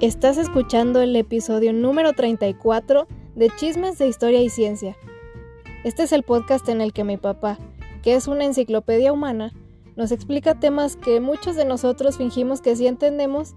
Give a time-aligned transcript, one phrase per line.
[0.00, 4.96] Estás escuchando el episodio número 34 de Chismes de Historia y Ciencia.
[5.82, 7.58] Este es el podcast en el que mi papá,
[8.00, 9.52] que es una enciclopedia humana,
[9.96, 13.56] nos explica temas que muchos de nosotros fingimos que sí entendemos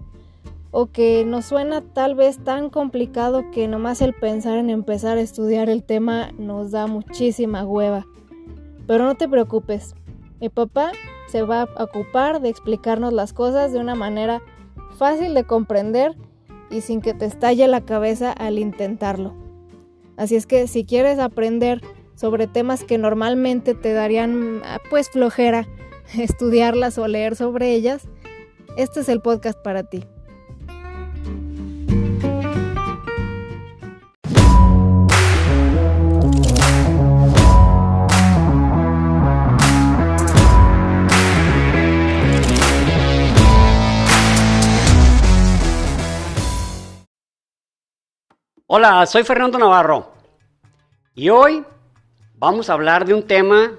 [0.72, 5.22] o que nos suena tal vez tan complicado que nomás el pensar en empezar a
[5.22, 8.04] estudiar el tema nos da muchísima hueva.
[8.88, 9.94] Pero no te preocupes,
[10.40, 10.90] mi papá
[11.28, 14.42] se va a ocupar de explicarnos las cosas de una manera
[14.98, 16.16] fácil de comprender
[16.72, 19.34] y sin que te estalle la cabeza al intentarlo.
[20.16, 21.80] Así es que si quieres aprender
[22.14, 25.66] sobre temas que normalmente te darían ah, pues flojera
[26.18, 28.08] estudiarlas o leer sobre ellas,
[28.76, 30.04] este es el podcast para ti.
[48.74, 50.14] Hola, soy Fernando Navarro
[51.14, 51.62] y hoy
[52.38, 53.72] vamos a hablar de un tema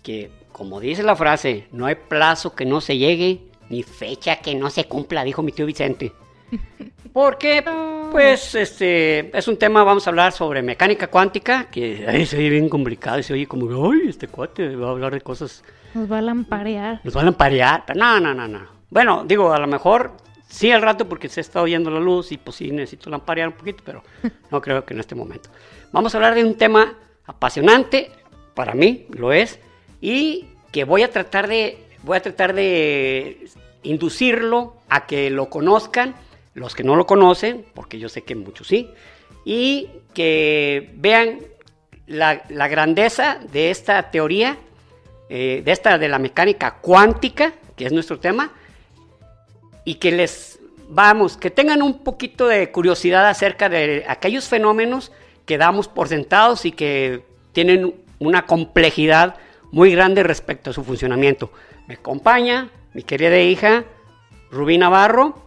[0.00, 4.54] que, como dice la frase, no hay plazo que no se llegue ni fecha que
[4.54, 6.12] no se cumpla, dijo mi tío Vicente.
[7.12, 7.64] Porque,
[8.12, 12.50] pues, este, es un tema, vamos a hablar sobre mecánica cuántica, que ahí se oye
[12.50, 15.64] bien complicado, se oye como, ay, este cuate va a hablar de cosas...
[15.94, 17.00] Nos va a lamparear.
[17.02, 18.60] Nos va a lamparear, pero no, no, no, no.
[18.88, 20.12] Bueno, digo, a lo mejor
[20.48, 23.54] Sí, al rato porque se está oyendo la luz y pues sí necesito lamparear un
[23.54, 24.02] poquito, pero
[24.50, 25.50] no creo que en este momento.
[25.92, 26.96] Vamos a hablar de un tema
[27.26, 28.10] apasionante,
[28.54, 29.60] para mí lo es,
[30.00, 33.46] y que voy a tratar de, voy a tratar de
[33.82, 36.14] inducirlo a que lo conozcan,
[36.54, 38.90] los que no lo conocen, porque yo sé que muchos sí,
[39.44, 41.40] y que vean
[42.06, 42.36] la,
[42.68, 44.56] grandeza de esta teoría,
[45.28, 48.52] eh, de esta de la mecánica cuántica, que es nuestro tema,
[49.88, 55.12] y que les, vamos, que tengan un poquito de curiosidad acerca de aquellos fenómenos
[55.46, 59.36] que damos por sentados y que tienen una complejidad
[59.72, 61.50] muy grande respecto a su funcionamiento.
[61.86, 63.84] Me acompaña mi querida hija
[64.50, 65.42] Rubí Navarro,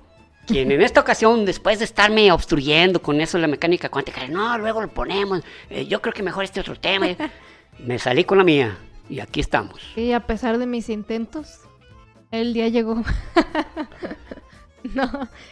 [0.47, 4.57] quien en esta ocasión, después de estarme obstruyendo con eso de la mecánica cuántica, no,
[4.57, 7.05] luego lo ponemos, eh, yo creo que mejor este otro tema,
[7.77, 8.75] me salí con la mía
[9.07, 9.79] y aquí estamos.
[9.95, 11.59] Y a pesar de mis intentos,
[12.31, 13.03] el día llegó.
[14.95, 15.09] no,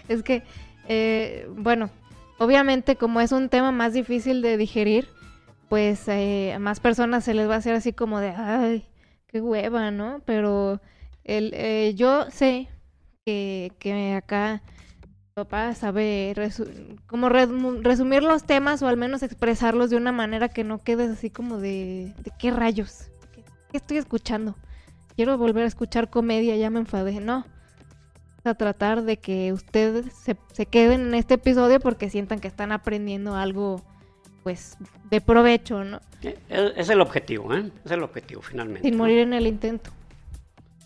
[0.08, 0.44] es que,
[0.88, 1.90] eh, bueno,
[2.38, 5.08] obviamente como es un tema más difícil de digerir,
[5.70, 8.86] pues eh, a más personas se les va a hacer así como de, ay,
[9.28, 10.22] qué hueva, ¿no?
[10.26, 10.82] Pero
[11.24, 12.68] el, eh, yo sé
[13.26, 14.62] que, que acá
[15.36, 16.34] papá sabe
[17.08, 21.30] como resumir los temas o al menos expresarlos de una manera que no quedes así
[21.30, 23.10] como de, de qué rayos,
[23.72, 24.56] ¿Qué, estoy escuchando?
[25.16, 27.46] Quiero volver a escuchar comedia, ya me enfadé, no
[28.44, 30.06] a tratar de que ustedes
[30.54, 33.82] se, queden en este episodio porque sientan que están aprendiendo algo
[34.44, 34.78] pues
[35.10, 36.00] de provecho, ¿no?
[36.22, 37.70] Eh, es, el objetivo, ¿eh?
[37.84, 38.88] Es el objetivo finalmente.
[38.88, 39.92] Sin morir en el intento.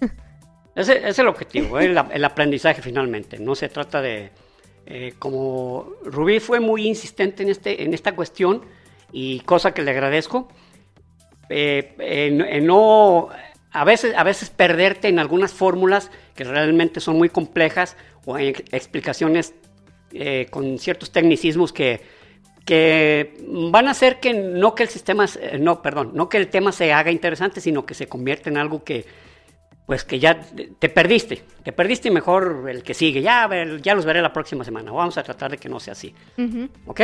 [0.75, 1.85] Ese es el objetivo, ¿eh?
[1.85, 3.39] el, aprendizaje finalmente.
[3.39, 4.31] No se trata de...
[4.85, 8.63] Eh, como Rubí fue muy insistente en, este, en esta cuestión
[9.13, 10.49] y cosa que le agradezco,
[11.47, 13.29] en no
[13.73, 17.95] a veces, a veces perderte en algunas fórmulas que realmente son muy complejas
[18.25, 19.53] o explicaciones
[20.11, 22.01] eh, con ciertos tecnicismos que,
[22.65, 25.25] que van a hacer que no que el sistema,
[25.59, 28.83] no, perdón, no que el tema se haga interesante, sino que se convierta en algo
[28.83, 29.05] que,
[29.85, 30.39] pues que ya
[30.79, 33.49] te perdiste, te perdiste y mejor el que sigue, ya,
[33.81, 36.13] ya los veré la próxima semana, vamos a tratar de que no sea así,
[36.85, 37.01] ¿ok?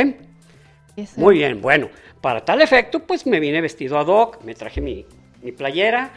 [1.16, 1.88] Muy bien, bueno,
[2.20, 5.06] para tal efecto, pues me vine vestido ad hoc, me traje mi,
[5.42, 6.10] mi playera,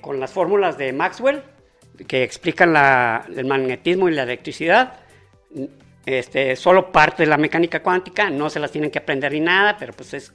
[0.00, 1.42] con las fórmulas de Maxwell
[2.06, 2.74] que explican
[3.34, 4.94] el magnetismo y la electricidad.
[6.06, 9.76] Este, solo parte de la mecánica cuántica, no se las tienen que aprender ni nada,
[9.76, 10.32] pero pues es,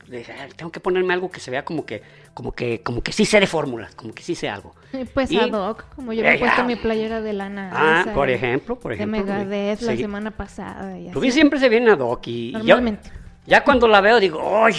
[0.58, 2.02] tengo que ponerme algo que se vea como que,
[2.34, 4.76] como que, como que sí sé de fórmulas, como que sí sé algo.
[5.14, 7.72] Pues ad hoc, como yo me he puesto mi playera de lana.
[7.74, 9.24] Ah, por ejemplo, por ejemplo.
[9.24, 10.98] De Megadeth la semana pasada.
[11.00, 13.21] Y siempre se viene ad hoc y Normalmente.
[13.52, 14.74] Ya cuando la veo digo, ¡ay!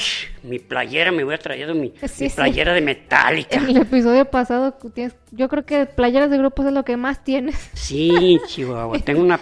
[0.45, 1.91] Mi playera, me voy a traer mi,
[2.35, 3.57] playera de metálica.
[3.57, 4.79] En el episodio pasado,
[5.31, 7.55] yo creo que playeras de grupos es lo que más tienes.
[7.75, 8.99] Sí, Chihuahua.
[9.01, 9.39] Tengo una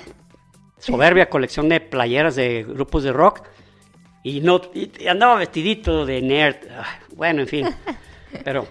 [0.79, 3.43] soberbia colección de playeras de grupos de rock.
[4.25, 4.63] Y, no,
[5.09, 6.57] andaba vestidito de nerd.
[7.15, 7.69] Bueno, en fin.
[8.45, 8.67] Pero,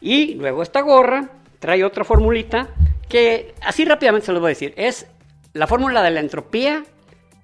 [0.00, 1.28] y luego esta gorra
[1.58, 2.68] trae otra formulita
[3.08, 4.74] que así rápidamente se lo voy a decir.
[4.76, 5.08] Es
[5.54, 6.84] la fórmula de la entropía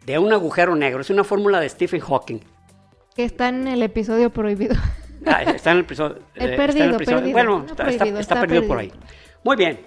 [0.06, 1.00] de un agujero negro.
[1.00, 2.38] Es una fórmula de Stephen Hawking.
[3.20, 4.74] Que está en el episodio prohibido.
[5.26, 6.20] Ah, está en el episodio.
[6.36, 6.96] Eh, perdido,
[7.32, 7.66] Bueno,
[8.18, 8.90] está, perdido, por ahí.
[9.44, 9.78] Muy bien.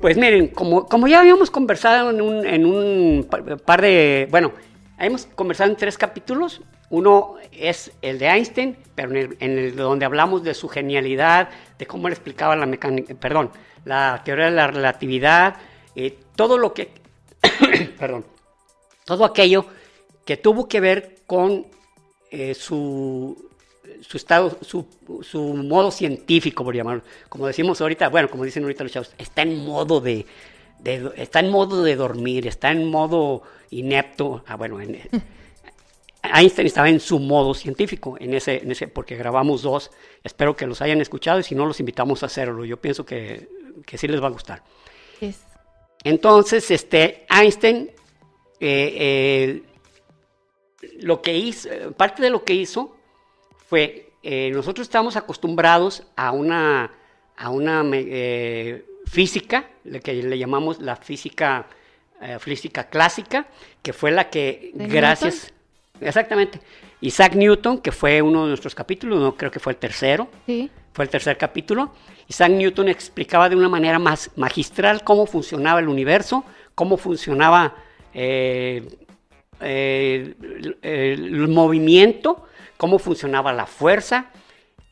[0.00, 4.52] Pues miren, como, como ya habíamos conversado en un, en un par- de, bueno,
[4.98, 6.62] hemos conversado en tres capítulos.
[6.88, 11.50] Uno es el de Einstein, pero en el, en el donde hablamos de su genialidad,
[11.78, 13.50] de cómo él explicaba la mecánica, perdón,
[13.84, 15.56] la teoría de la relatividad,
[15.94, 16.92] eh, todo lo que,
[17.98, 18.24] perdón,
[19.04, 19.66] todo aquello
[20.24, 21.66] que tuvo que ver con
[22.30, 23.50] eh, su,
[24.00, 24.86] su estado, su,
[25.22, 27.02] su modo científico, por llamarlo.
[27.28, 30.26] Como decimos ahorita, bueno, como dicen ahorita los chavos, está en modo de,
[30.80, 34.42] de- está en modo de dormir, está en modo inepto.
[34.46, 35.00] Ah, bueno, en-
[36.22, 39.90] Einstein estaba en su modo científico, en ese, en ese, porque grabamos dos.
[40.24, 42.64] Espero que los hayan escuchado y si no, los invitamos a hacerlo.
[42.64, 43.48] Yo pienso que,
[43.86, 44.62] que sí les va a gustar.
[45.20, 45.40] Es-
[46.04, 47.90] Entonces, este, Einstein,
[48.60, 49.62] eh, eh,
[51.00, 52.96] lo que hizo, parte de lo que hizo
[53.68, 56.90] fue, eh, nosotros estamos acostumbrados a una,
[57.36, 61.66] a una eh, física, lo que le llamamos la física,
[62.20, 63.46] eh, física clásica,
[63.82, 65.52] que fue la que, ¿De gracias,
[66.00, 66.60] exactamente,
[67.00, 70.70] Isaac Newton, que fue uno de nuestros capítulos, no creo que fue el tercero, Sí.
[70.92, 71.92] fue el tercer capítulo.
[72.28, 76.44] Isaac Newton explicaba de una manera más magistral cómo funcionaba el universo,
[76.74, 77.74] cómo funcionaba
[78.14, 78.82] eh,
[79.60, 82.46] eh, el, el movimiento,
[82.76, 84.30] cómo funcionaba la fuerza.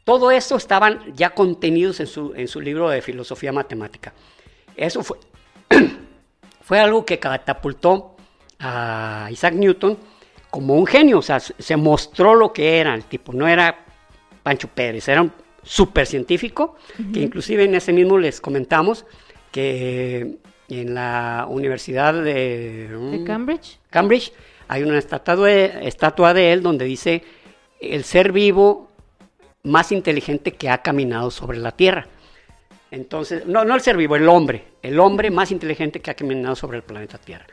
[0.04, 4.12] Todo eso estaban ya contenidos en su, en su libro de filosofía matemática.
[4.76, 5.18] Eso fue,
[6.60, 8.16] fue algo que catapultó
[8.58, 9.98] a Isaac Newton
[10.50, 13.84] como un genio, o sea, se mostró lo que era el tipo, no era
[14.42, 16.76] Pancho Pérez, era un súper científico,
[17.12, 19.04] que inclusive en ese mismo les comentamos
[19.50, 20.38] que
[20.68, 23.78] en la Universidad de, ¿De Cambridge?
[23.90, 24.32] Cambridge
[24.68, 27.22] hay una estatua de, él donde dice
[27.80, 28.88] el ser vivo
[29.62, 32.06] más inteligente que ha caminado sobre la Tierra.
[32.90, 36.54] Entonces, no, no el ser vivo, el hombre, el hombre más inteligente que ha caminado
[36.54, 37.46] sobre el planeta Tierra.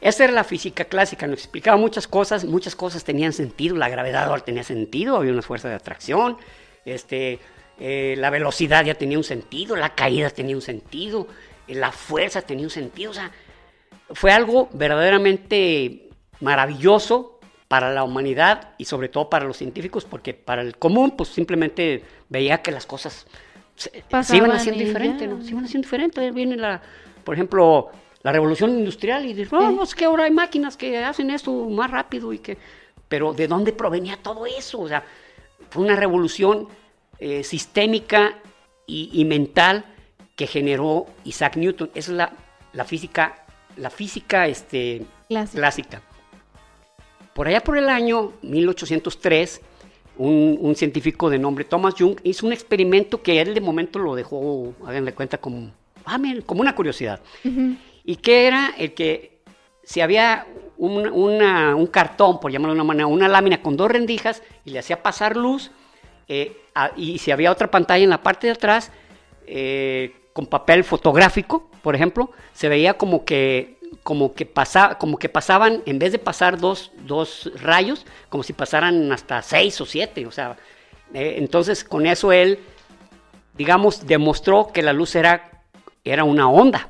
[0.00, 4.24] Esa era la física clásica, nos explicaba muchas cosas, muchas cosas tenían sentido, la gravedad
[4.24, 6.38] ahora tenía sentido, había una fuerza de atracción,
[6.86, 7.38] este,
[7.78, 11.26] eh, la velocidad ya tenía un sentido, la caída tenía un sentido,
[11.68, 13.30] eh, la fuerza tenía un sentido, o sea,
[14.12, 16.09] fue algo verdaderamente
[16.40, 17.38] maravilloso
[17.68, 22.02] para la humanidad y sobre todo para los científicos, porque para el común, pues simplemente
[22.28, 23.26] veía que las cosas
[23.76, 25.30] se, se iban haciendo diferente, ya.
[25.32, 25.42] ¿no?
[25.42, 26.30] Se iban haciendo diferente.
[26.32, 26.82] Viene la,
[27.24, 27.90] por ejemplo,
[28.22, 31.52] la revolución industrial y dices, no, no, es que ahora hay máquinas que hacen esto
[31.68, 32.58] más rápido y que...
[33.08, 34.80] Pero ¿de dónde provenía todo eso?
[34.80, 35.04] O sea,
[35.70, 36.68] fue una revolución
[37.18, 38.38] eh, sistémica
[38.86, 39.84] y, y mental
[40.36, 41.90] que generó Isaac Newton.
[41.94, 42.32] Esa es la,
[42.72, 43.44] la física,
[43.76, 45.58] la física este, Clásica.
[45.58, 46.02] clásica.
[47.34, 49.60] Por allá por el año 1803,
[50.18, 54.14] un, un científico de nombre Thomas Young hizo un experimento que él de momento lo
[54.14, 55.70] dejó, háganle cuenta, como,
[56.04, 57.20] ah, como una curiosidad.
[58.04, 59.38] Y que era el que
[59.84, 60.46] si había
[60.76, 64.70] un, una- un cartón, por llamarlo de una manera, una lámina con dos rendijas y
[64.70, 65.70] le hacía pasar luz,
[66.28, 68.90] eh, a- y si había otra pantalla en la parte de atrás,
[69.46, 75.28] eh, con papel fotográfico, por ejemplo, se veía como que, como que, pasa, como que
[75.28, 80.26] pasaban, en vez de pasar dos, dos rayos, como si pasaran hasta seis o siete.
[80.26, 80.56] O sea,
[81.14, 82.58] eh, entonces con eso él,
[83.56, 85.62] digamos, demostró que la luz era,
[86.04, 86.88] era una onda.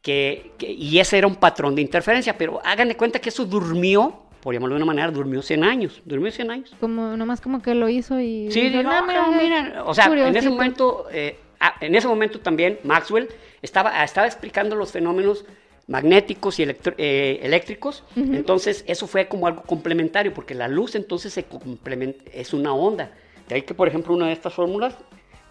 [0.00, 3.44] Que, que- y ese era un patrón de interferencia, pero hagan de cuenta que eso
[3.44, 6.74] durmió, por llamarlo de una manera, durmió 100 años, durmió 100 años.
[6.80, 8.50] Como, nomás como que lo hizo y...
[8.50, 10.50] Sí, dijo, digo, "No, "Ah, mira, mira", o sea, en ese curiosito".
[10.50, 13.28] momento, eh, ah, en ese momento también Maxwell
[13.62, 15.44] estaba, estaba explicando los fenómenos
[15.88, 18.34] magnéticos y eh, eléctricos, Ujú.
[18.34, 23.12] entonces eso fue como algo complementario, porque la luz entonces se complementa, es una onda.
[23.48, 24.94] De ahí que, por ejemplo, una de estas fórmulas,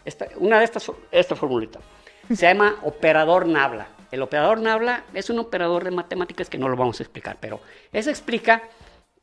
[0.06, 1.80] esta, una de estas, esta formulita,
[2.30, 3.90] se llama operador Nabla.
[4.12, 7.60] El operador Nabla es un operador de matemáticas que no lo vamos a explicar, pero
[7.94, 8.64] eso explica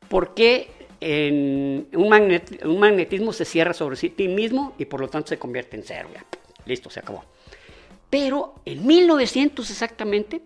[0.07, 0.69] por qué
[1.01, 5.37] en un, magnet- un magnetismo se cierra sobre sí mismo y por lo tanto se
[5.39, 6.09] convierte en cero.
[6.13, 6.25] Ya,
[6.65, 7.23] listo, se acabó.
[8.09, 10.41] Pero en 1900 exactamente,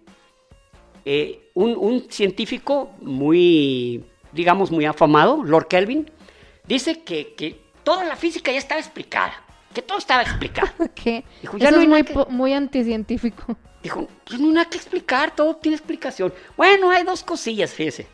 [1.05, 6.09] eh, un, un científico muy, digamos, muy afamado, Lord Kelvin,
[6.65, 9.33] dice que, que toda la física ya estaba explicada,
[9.73, 10.69] que todo estaba explicado.
[10.95, 11.23] ¿Qué?
[11.41, 13.57] Dijo, ya Eso no es muy, que- muy anticientífico.
[13.81, 16.33] Dijo, pues no hay nada que explicar, todo tiene explicación.
[16.55, 18.07] Bueno, hay dos cosillas, fíjese.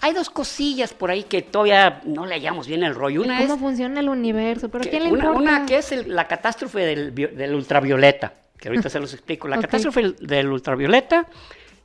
[0.00, 3.22] Hay dos cosillas por ahí que todavía no le hallamos bien el rollo.
[3.22, 4.68] Una ¿Cómo es funciona el universo?
[4.68, 5.40] ¿Pero que- quién le una, importa?
[5.40, 9.48] una que es el- la catástrofe del, del ultravioleta, que ahorita se los explico.
[9.48, 9.62] La Ok.
[9.62, 11.26] catástrofe del ultravioleta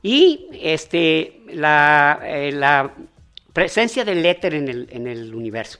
[0.04, 2.92] y este, la, eh, la
[3.54, 5.78] presencia del éter en el, en el universo.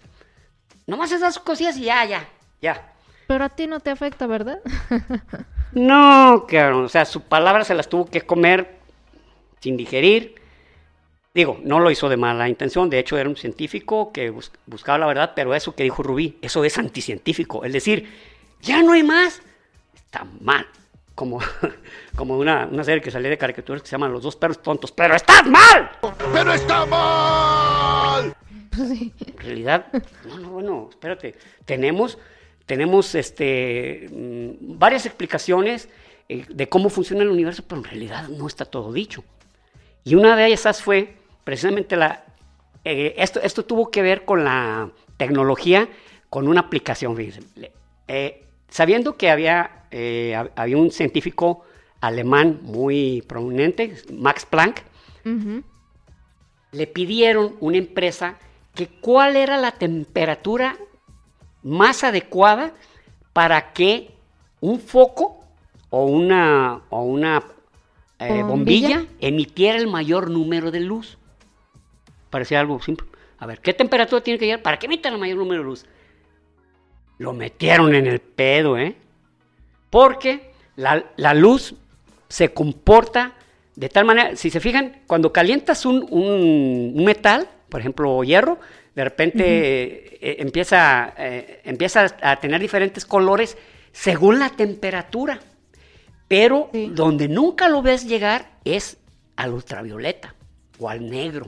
[0.86, 2.26] Nomás esas cosillas y ya, ya,
[2.62, 2.92] ya.
[3.28, 4.60] Pero a ti no te afecta, ¿verdad?
[5.72, 8.76] No, cabrón, o sea, su palabra se las tuvo que comer
[9.60, 10.36] sin digerir.
[11.34, 14.98] Digo, no lo hizo de mala intención, de hecho era un científico que bus- buscaba
[14.98, 17.64] la verdad, pero eso que dijo Rubí, eso es anticientífico.
[17.64, 18.08] Es decir,
[18.62, 19.42] ya no hay más,
[19.96, 20.64] está mal.
[21.14, 21.38] Como,
[22.16, 24.90] como una, una serie que salía de caricaturas que se llama Los dos perros tontos,
[24.92, 25.90] pero estás mal.
[26.32, 28.34] ¡Pero está mal!
[28.76, 29.86] En realidad,
[30.26, 31.36] no, no, bueno, espérate.
[31.64, 32.18] Tenemos,
[32.66, 35.88] tenemos este, mm, varias explicaciones
[36.28, 39.22] eh, de cómo funciona el universo, pero en realidad no está todo dicho.
[40.02, 42.24] Y una de ellas fue precisamente la...
[42.84, 45.88] eh, esto, esto tuvo que ver con la tecnología,
[46.28, 47.16] con una aplicación.
[48.08, 51.64] eh, sabiendo que había, eh, hab- había un científico
[52.00, 54.82] alemán muy prominente, Max Planck,
[56.72, 58.36] le pidieron una empresa
[58.74, 60.76] que cuál era la temperatura
[61.62, 62.72] más adecuada
[63.32, 64.10] para que
[64.60, 65.44] un foco
[65.90, 67.42] o una, o una
[68.18, 68.88] eh, ¿Bombilla?
[68.98, 71.16] bombilla emitiera el mayor número de luz.
[72.30, 73.06] Parecía algo simple.
[73.38, 75.86] A ver, ¿qué temperatura tiene que llegar para que emita el mayor número de luz?
[77.18, 78.96] Lo metieron en el pedo, ¿eh?
[79.94, 81.76] Porque la, la luz
[82.28, 83.34] se comporta
[83.76, 88.58] de tal manera, si se fijan, cuando calientas un, un- un metal, por ejemplo hierro,
[88.96, 93.56] de repente eh, eh, empieza, eh, empieza a tener diferentes colores
[93.92, 95.38] según la temperatura.
[96.26, 96.90] Pero Sí.
[96.92, 98.96] donde nunca lo ves llegar es
[99.36, 100.34] al ultravioleta
[100.80, 101.46] o al negro.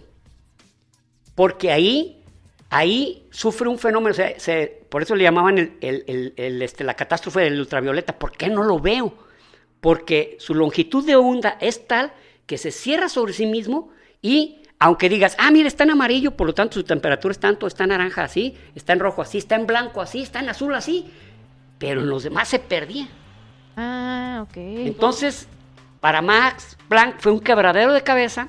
[1.35, 2.23] Porque ahí,
[2.71, 6.95] ahí sufre un fenómeno, se- por eso le llamaban el- el- el- el, este, la
[6.95, 8.19] catástrofe del ultravioleta.
[8.19, 9.15] ¿Por qué no lo veo?
[9.81, 12.13] Porque su longitud de onda es tal
[12.47, 13.91] que se cierra sobre sí mismo
[14.23, 17.67] y aunque digas, ah, mira, está en amarillo, por lo tanto su temperatura es tanto,
[17.67, 20.75] está en naranja así, está en rojo así, está en blanco así, está en azul
[20.75, 21.11] así,
[21.79, 23.09] pero en los demás se perdía.
[23.77, 24.57] Ah, ok.
[24.57, 25.49] Entonces,
[26.01, 28.49] para Max Planck fue un quebradero de cabeza,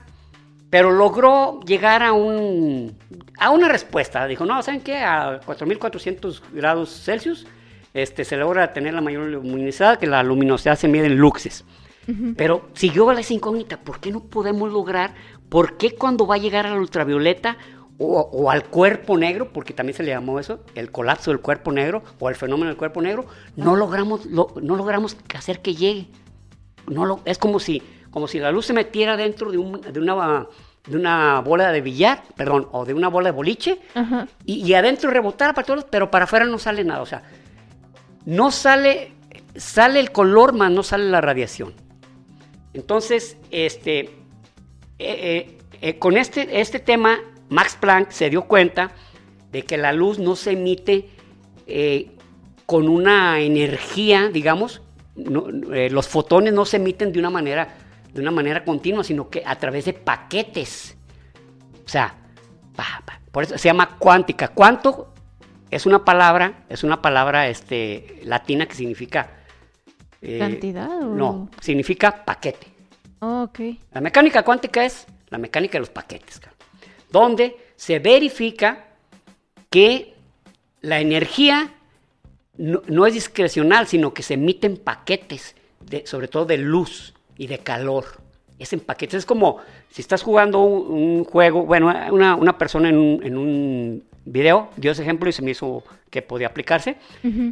[0.69, 2.97] pero logró llegar a, un,
[3.39, 4.25] a una respuesta.
[4.27, 4.97] Dijo, no, ¿saben qué?
[4.97, 7.47] A 4.400 grados Celsius
[7.93, 11.63] este, se logra tener la mayor luminosidad, que la luminosidad se mide en luxes.
[12.37, 15.13] Pero siguió la incógnita, ¿por qué no podemos lograr?
[15.49, 17.57] ¿Por qué cuando va a llegar al ultravioleta
[17.97, 21.71] o, o al cuerpo negro, porque también se le llamó eso, el colapso del cuerpo
[21.73, 23.25] negro o el fenómeno del cuerpo negro,
[23.57, 26.07] no logramos, lo- no logramos hacer que llegue?
[26.87, 27.81] No lo, es como si,
[28.17, 30.47] como si la luz se metiera dentro de, un- de una,
[30.87, 34.27] de una bola de billar, perdón, o de una bola de boliche, Ajá.
[34.43, 37.03] y, y adentro rebotara para todos, pero para afuera no sale nada.
[37.03, 37.21] O sea,
[38.25, 39.11] no sale,
[39.55, 41.75] sale el color, más no sale la radiación.
[42.73, 44.09] Entonces, este, eh,
[44.97, 47.19] eh, eh, con este, este tema,
[47.49, 48.93] Max Planck se dio cuenta
[49.51, 51.07] de que la luz no se emite
[52.65, 54.81] con una energía, digamos,
[55.15, 57.75] no- los fotones no se emiten de una manera,
[58.13, 60.97] de una manera continua, sino que a través de paquetes.
[61.85, 62.15] O sea,
[62.75, 64.49] pa, pa, por eso se llama cuántica.
[64.49, 65.13] Cuánto
[65.69, 69.31] es una palabra, es una palabra este, latina que significa...
[70.21, 71.15] eh, ¿Cantidad o...?
[71.15, 72.67] No, significa paquete.
[73.19, 73.59] Oh, ok.
[73.91, 76.39] La mecánica cuántica es la mecánica de los paquetes,
[77.11, 78.85] donde se verifica
[79.69, 80.15] que
[80.81, 81.73] la energía
[82.57, 87.47] no, no es discrecional, sino que se emiten paquetes, de, sobre todo de luz y
[87.47, 88.05] de calor.
[88.59, 89.19] Es en paquetes.
[89.19, 89.57] Es como
[89.89, 94.69] si estás jugando un, un juego, bueno, una, una persona en un, en un video
[94.77, 96.95] dio ese ejemplo y se me hizo que podía aplicarse.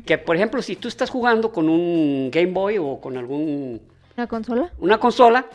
[0.06, 3.82] Que, por ejemplo, si tú estás jugando con un Game Boy o con algún
[4.16, 4.72] ¿La consola?
[4.80, 5.46] una consola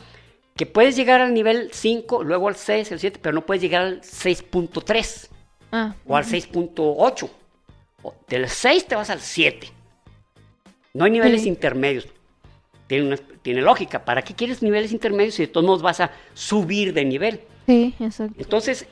[0.54, 3.82] que puedes llegar al nivel 5, luego al 6, al 7, pero no puedes llegar
[3.82, 5.28] al 6.3
[5.72, 5.94] Ah.
[6.06, 7.28] o al 6.8.
[8.02, 9.68] O Del 6 te vas al 7.
[10.94, 11.49] No hay niveles Sí.
[11.49, 12.06] intermedios.
[12.90, 14.04] Tiene, una- tiene lógica.
[14.04, 17.40] ¿Para qué quieres niveles intermedios si de todos modos vas a subir de nivel?
[17.66, 18.35] Sí, exacto.
[18.37, 18.85] Entonces,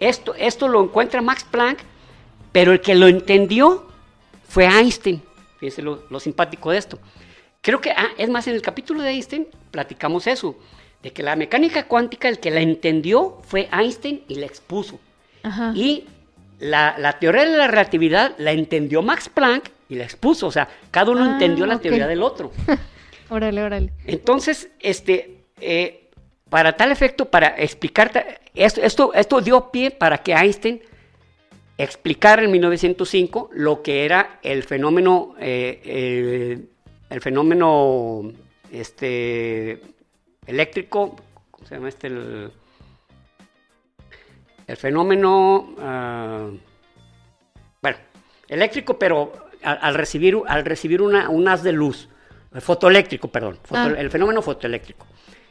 [0.00, 1.80] esto, esto lo encuentra Max Planck,
[2.50, 3.88] pero el que lo entendió
[4.48, 5.20] fue Einstein.
[5.58, 6.98] Fíjense lo, lo simpático de esto.
[7.60, 10.56] Creo que, ah, es más, en el capítulo de Einstein platicamos eso,
[11.02, 14.98] de que la mecánica cuántica, el que la entendió fue Einstein y la expuso.
[15.42, 15.72] Ajá.
[15.74, 16.04] Y
[16.58, 20.46] la, la teoría de la relatividad la entendió Max Planck y la expuso.
[20.46, 21.82] O sea, cada uno Ah, entendió la ok.
[21.82, 22.50] teoría del otro.
[23.28, 23.92] Órale, órale.
[24.04, 26.10] Entonces, este, eh,
[26.48, 30.80] para tal efecto, para explicar, esto, esto, esto dio pie para que Einstein
[31.78, 36.60] explicara en 1905 lo que era el fenómeno, eh,
[37.10, 38.32] el fenómeno,
[38.70, 39.80] este,
[40.46, 41.16] eléctrico,
[41.50, 42.06] ¿cómo se llama este?
[42.06, 42.52] El,
[44.76, 46.50] fenómeno, ah,
[47.82, 47.96] bueno,
[48.48, 52.08] eléctrico, pero al, al recibir, al recibir una, un haz de luz.
[52.56, 53.58] El fotoeléctrico, perdón.
[53.62, 53.94] foto- Ah.
[53.98, 55.06] El fenómeno fotoeléctrico.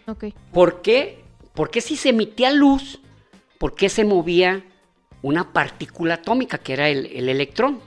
[0.08, 0.26] Ok.
[0.52, 1.24] ¿Por qué?
[1.54, 3.00] ¿Por qué si se emitía luz,
[3.60, 4.64] por qué se movía
[5.22, 7.80] una partícula atómica que era el, el electrón?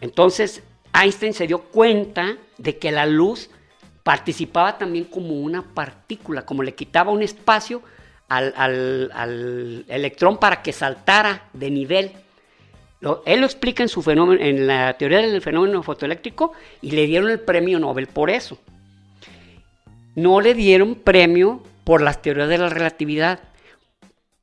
[0.00, 3.50] Entonces Einstein se dio cuenta de que la luz
[4.02, 7.82] participaba también como una partícula, como le quitaba un espacio
[8.28, 12.12] al, al- al electrón para que saltara de nivel.
[13.04, 17.06] Lo- él lo explica en, su fenómeno, en la teoría del fenómeno fotoeléctrico y le
[17.06, 18.58] dieron el premio Nobel por eso
[20.16, 23.40] no le dieron premio por las teorías de la relatividad.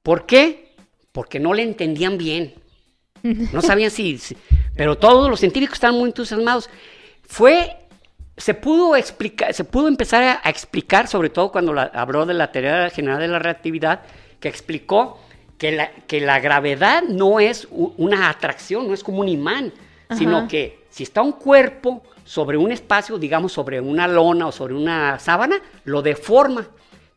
[0.03, 0.73] ¿Por qué?
[1.13, 2.53] Porque no le entendían bien.
[3.53, 4.35] No sabían si, si-
[4.75, 6.69] Pero todos los científicos estaban muy entusiasmados.
[7.23, 7.77] Fue.
[8.35, 12.33] Se pudo explicar, se pudo empezar a, a explicar, sobre todo cuando la- habló de
[12.33, 14.01] la teoría general de la relatividad,
[14.39, 15.19] que explicó
[15.61, 19.71] que la, que la gravedad no es una atracción, no es como un imán,
[20.09, 24.73] sino que si está un cuerpo sobre un espacio, digamos sobre una lona o sobre
[24.73, 26.67] una sábana, lo deforma.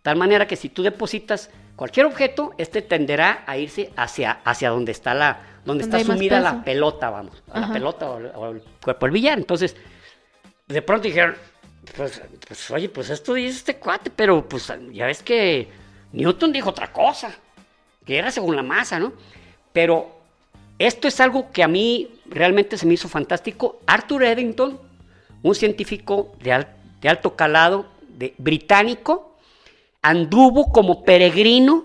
[0.03, 4.93] Tal manera que si tú depositas cualquier objeto, este tenderá a irse hacia, hacia donde
[4.93, 8.63] está la, donde Donde está sumida la pelota, vamos, a la pelota o, o el
[8.85, 9.39] cuerpo del billar.
[9.39, 9.75] Entonces,
[10.69, 11.35] de pronto dijeron,
[11.97, 15.67] pues, pues, oye, pues esto dice este cuate, pero pues ya ves que
[16.13, 17.35] Newton dijo otra cosa,
[18.05, 19.13] que era según la masa, ¿no?
[19.73, 20.11] Pero
[20.79, 23.81] esto es algo que a mí realmente se me hizo fantástico.
[23.87, 24.79] Arthur Eddington,
[25.43, 27.87] un científico de, al- de alto calado,
[28.39, 29.37] británico,
[30.03, 31.85] anduvo como peregrino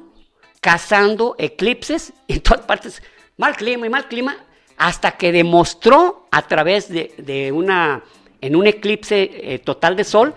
[0.61, 3.01] cazando eclipses en todas partes,
[3.37, 4.37] mal clima y mal clima,
[4.77, 8.03] hasta que demostró a través de, una,
[8.41, 10.33] en un eclipse eh, total de sol,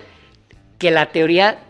[0.78, 1.60] que la teoría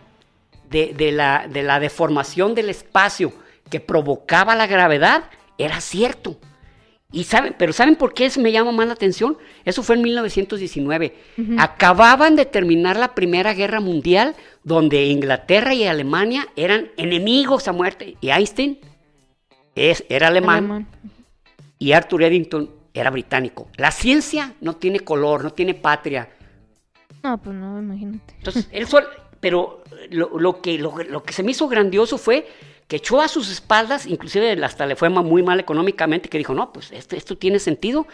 [0.71, 3.33] de la deformación del espacio
[3.73, 5.25] que provocaba la gravedad
[5.57, 6.37] era cierto.
[7.11, 9.39] Y saben, pero ¿saben por qué eso me llama más la atención?
[9.65, 11.15] Eso fue en 1919.
[11.59, 18.17] Acababan de terminar la Primera Guerra Mundial, donde Inglaterra y Alemania eran enemigos a muerte.
[18.21, 18.79] Y Einstein
[19.75, 20.89] es, era alemán, Alemán.
[21.79, 23.69] y Arthur Eddington era británico.
[23.79, 26.29] La ciencia no tiene color, no tiene patria.
[27.23, 28.35] No, pues no, imagínate.
[28.37, 28.87] Entonces, él
[29.41, 32.47] pero lo, lo que, lo, lo que se me hizo grandioso fue
[32.93, 36.75] que echó a sus espaldas, inclusive hasta le fue muy mal económicamente, que dijo, no,
[36.75, 38.07] pues esto, esto tiene sentido.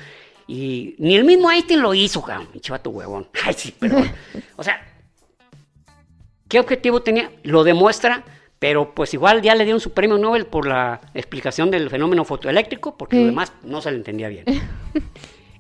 [0.47, 3.27] Y ni el mismo Einstein lo hizo, cabrón, vato huevón.
[3.45, 4.09] Ay, sí, perdón.
[4.55, 4.81] o sea,
[6.49, 7.33] ¿qué objetivo tenía?
[7.43, 8.23] Lo demuestra,
[8.61, 12.97] pero pues igual ya le dieron su premio Nobel por la explicación del fenómeno fotoeléctrico,
[12.97, 13.27] porque lo Sí.
[13.31, 14.45] demás no se le entendía bien.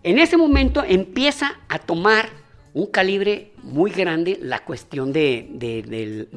[0.04, 2.28] En ese momento empieza a tomar
[2.72, 6.28] un calibre muy grande la cuestión de, de- del-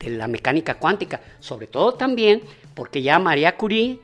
[0.00, 2.42] de la mecánica cuántica, sobre todo también
[2.74, 4.00] porque ya María Curie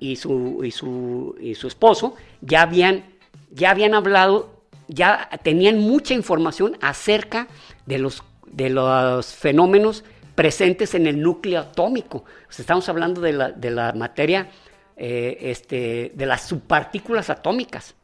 [0.00, 3.04] y su, y su, y su esposo ya habían,
[3.50, 7.48] ya habían hablado, ya tenían mucha información acerca
[7.86, 12.24] de los, de los fenómenos presentes en el núcleo atómico.
[12.50, 14.50] Estamos hablando de la, de la materia,
[14.96, 17.94] eh, este, de las subpartículas atómicas.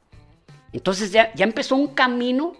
[0.72, 2.54] Entonces ya, ya empezó un camino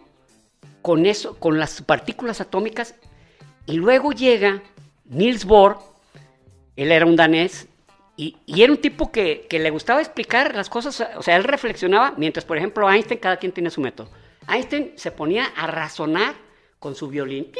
[0.83, 2.95] con eso, con las partículas atómicas,
[3.67, 4.63] y luego llega
[5.07, 5.79] Niels Bohr,
[6.77, 7.69] él era un danés,
[8.17, 11.45] y, y era un tipo que, que le gustaba explicar las cosas, o sea, él
[11.45, 14.09] reflexionaba, mientras por ejemplo Einstein, cada quien tiene su método.
[14.49, 16.35] Einstein se ponía a razonar
[16.79, 17.51] con su violín.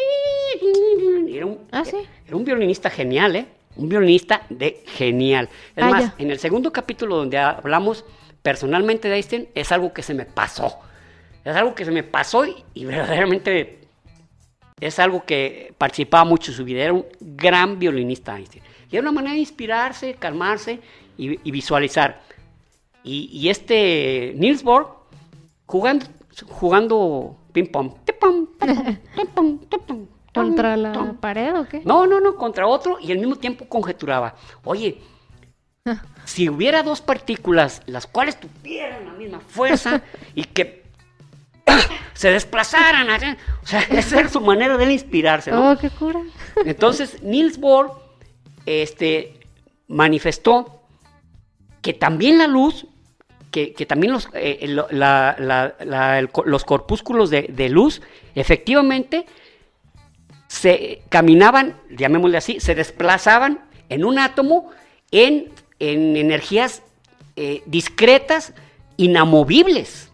[1.29, 1.97] Era un, Ah, ¿sí?
[2.27, 3.47] era un violinista genial, ¿eh?
[3.77, 5.49] Un violinista de genial.
[5.75, 6.15] Es Ah, más, ya.
[6.19, 8.05] en el segundo capítulo donde hablamos
[8.43, 10.79] personalmente de Einstein, es algo que se me pasó.
[11.45, 13.84] Es algo que se me pasó y, y verdaderamente
[14.81, 16.83] es algo que participaba mucho en su vida.
[16.85, 18.63] Era un gran violinista Einstein.
[18.91, 20.81] Y era una manera de inspirarse, calmarse
[21.17, 22.23] y, y visualizar.
[23.03, 25.05] Y, y este Niels Bohr
[25.67, 26.07] jugando,
[26.49, 27.95] jugando ping-pong.
[30.35, 31.83] ¿Contra la pared o qué?
[31.85, 34.35] No, no, no, contra otro y al mismo tiempo conjeturaba.
[34.65, 35.01] Oye,
[36.25, 40.03] si hubiera dos partículas, las cuales tuvieran la misma fuerza
[40.35, 40.83] y que
[42.15, 43.09] se desplazaran,
[43.63, 45.73] o sea, esa era su manera de él inspirarse, ¿no?
[45.73, 46.21] Oh, qué cura.
[46.65, 47.91] Entonces, Niels Bohr
[48.67, 49.39] este,
[49.89, 50.81] manifestó
[51.83, 52.87] que también la luz,
[53.51, 58.01] que, que también los, eh, lo- la- la- la- el los corpúsculos de, de luz,
[58.35, 59.27] efectivamente,
[60.49, 64.71] se caminaban, llamémosle así, se desplazaban en un átomo
[65.11, 66.83] en, en energías
[67.37, 68.53] eh, discretas,
[68.97, 70.11] inamovibles.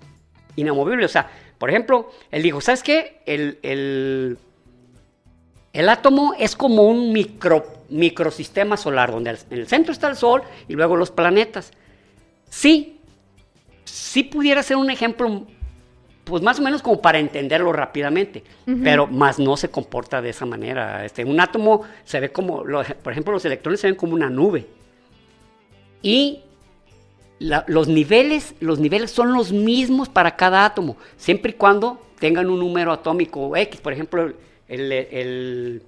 [0.56, 1.30] Inamovibles, o sea,
[1.60, 3.20] por ejemplo, él dijo, ¿sabes qué?
[3.26, 4.38] El, el-
[5.72, 10.42] el átomo es como un micro, microsistema solar, donde en el centro está el Sol
[10.66, 11.70] y luego los planetas.
[12.48, 12.98] Sí,
[13.84, 15.46] sí pudiera ser un ejemplo
[16.24, 18.42] pues más o menos como para entenderlo rápidamente,
[18.84, 21.04] pero más no se comporta de esa manera.
[21.04, 24.30] Este, un átomo se ve como, lo- por ejemplo, los electrones se ven como una
[24.30, 24.66] nube.
[26.02, 26.40] Y
[27.40, 32.48] la- los, niveles, los niveles son los mismos para cada átomo, siempre y cuando tengan
[32.48, 33.80] un número atómico X.
[33.80, 34.32] Por ejemplo,
[34.68, 35.82] el, el-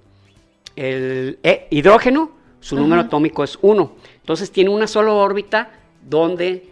[0.75, 3.91] el, eh, hidrógeno, su número atómico es 1.
[4.17, 5.71] Entonces tiene una sola órbita
[6.07, 6.69] donde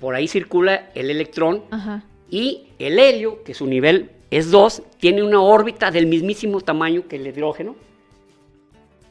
[0.00, 1.62] por ahí circula el electrón
[2.30, 7.16] y el helio, que su nivel es 2, tiene una órbita del mismísimo tamaño que
[7.16, 7.76] el hidrógeno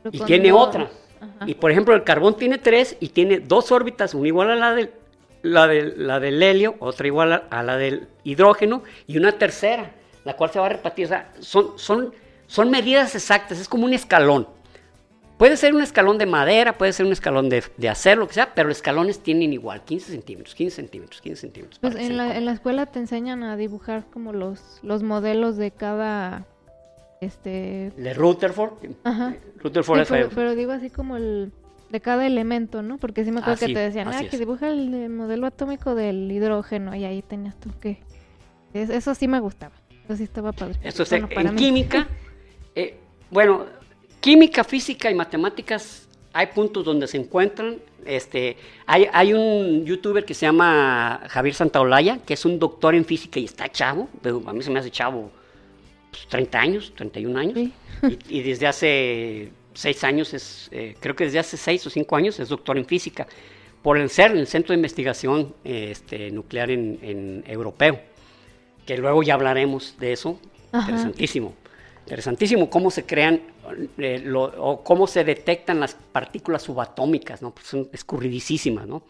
[0.04, 0.90] Pero y tiene otra.
[1.24, 1.46] Ajá.
[1.46, 4.74] Y por ejemplo, el carbón tiene 3 y tiene dos órbitas, una igual a la
[4.74, 4.92] del,
[5.42, 9.92] la del, la del helio, otra igual a, a la del hidrógeno y una tercera,
[10.24, 11.06] la cual se va a repartir.
[11.06, 12.14] O sea, son, son,
[12.48, 14.48] son medidas exactas, es como un escalón.
[15.38, 18.36] Puede ser un escalón de madera, puede ser un escalón de, de acero, lo que
[18.36, 21.80] sea, pero los escalones tienen igual, 15 centímetros, 15 centímetros, 15 centímetros.
[21.80, 25.72] Pues en la, en la escuela te enseñan a dibujar como los, los modelos de
[25.72, 26.46] cada,
[27.24, 28.74] este, De Rutherford.
[29.04, 29.36] Ajá.
[29.60, 31.52] Rutherford Sí, es pero, pero digo así como el
[31.90, 32.98] de cada elemento, ¿no?
[32.98, 36.32] Porque sí me acuerdo Así, que te decían, ah, que dibuja el, modelo atómico del
[36.32, 38.00] hidrógeno y ahí tenías tú que...
[38.74, 40.80] es- eso sí me gustaba, eso sí estaba padre.
[40.82, 41.62] Esto es Bueno, en mí.
[41.62, 42.08] química.
[42.76, 42.98] eh,
[43.30, 43.66] bueno,
[44.20, 47.78] química, física y matemáticas hay puntos donde se encuentran.
[48.06, 53.06] Este, hay, hay un youtuber que se llama Javier Santaolalla, que es un doctor en
[53.06, 54.10] física y está chavo.
[54.22, 55.32] pero A mí se me hace chavo
[56.14, 57.54] pues, 30 años, 31 años.
[57.56, 57.74] Sí.
[58.30, 62.16] Y, y desde hace 6 años, es, eh, creo que desde hace 6 o 5
[62.16, 63.28] años es doctor en física.
[63.82, 68.00] Por el CERN, el Centro de Investigación eh, este, Nuclear en, en Europeo
[68.86, 70.40] que luego ya hablaremos de eso.
[70.72, 70.82] Ajá.
[70.90, 71.54] Interesantísimo.
[72.06, 73.42] Interesantísimo cómo se crean
[73.98, 77.52] eh, lo- o cómo se detectan las partículas subatómicas, ¿no?
[77.52, 79.04] Pues son escurridísimas, ¿no?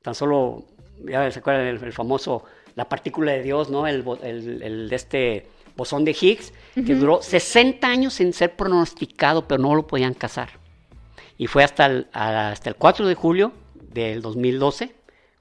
[0.00, 0.64] Tan solo,
[1.04, 3.86] ya se acuerdan del el famoso, la partícula de Dios, ¿no?
[3.86, 9.46] El, el- el de este bosón de Higgs, que duró 60 años en ser pronosticado,
[9.46, 10.50] pero no lo podían cazar.
[11.38, 14.94] Y fue hasta el, hasta el 4 de julio del 2012,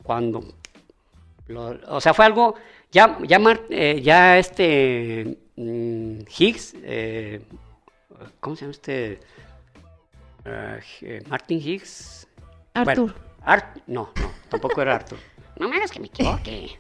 [0.04, 0.44] cuando
[1.48, 2.56] lo- o sea, fue algo,
[2.92, 7.42] ya, ya, Mar- eh, ya este mm, Higgs, eh,
[8.40, 9.20] ¿cómo se llama este?
[10.46, 12.28] Eh, Martin Higgs.
[12.74, 13.14] Arthur.
[13.14, 13.14] Bueno,
[13.44, 15.18] Art- no, no, tampoco era Arthur.
[15.60, 16.72] No me hagas que me equivoque.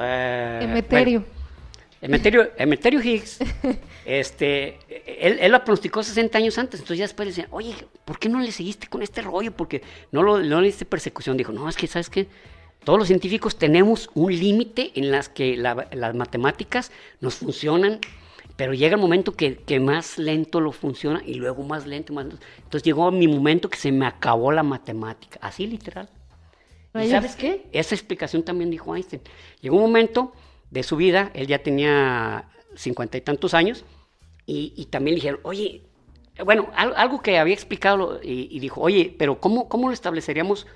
[0.00, 1.20] Eh, Emeterio.
[1.20, 1.34] bueno,
[2.00, 3.38] Emeterio, Emeterio Higgs,
[4.04, 4.78] este,
[5.20, 8.38] él, él la pronosticó 60 años antes, entonces ya después decían, oye, ¿por qué no
[8.40, 9.52] le seguiste con este rollo?
[9.52, 9.82] Porque
[10.12, 11.36] no, lo, no le diste persecución.
[11.36, 12.28] Dijo, no, es que, ¿sabes qué?
[12.84, 17.98] Todos los científicos tenemos un límite en las que la- las matemáticas nos funcionan,
[18.56, 22.26] pero llega el momento que, que más lento lo funciona y luego más lento, más
[22.26, 22.44] lento.
[22.58, 26.08] Entonces llegó mi momento que se me acabó la matemática, así literal.
[26.94, 27.66] ¿Y sabes qué?
[27.72, 29.20] Esa explicación también dijo Einstein.
[29.60, 30.32] Llegó un momento
[30.70, 33.84] de su vida, él ya tenía cincuenta y tantos años,
[34.46, 35.82] y, y también le dijeron, oye,
[36.44, 40.66] bueno, al- algo que había explicado y, y dijo, oye, pero ¿cómo, ¿cómo lo estableceríamos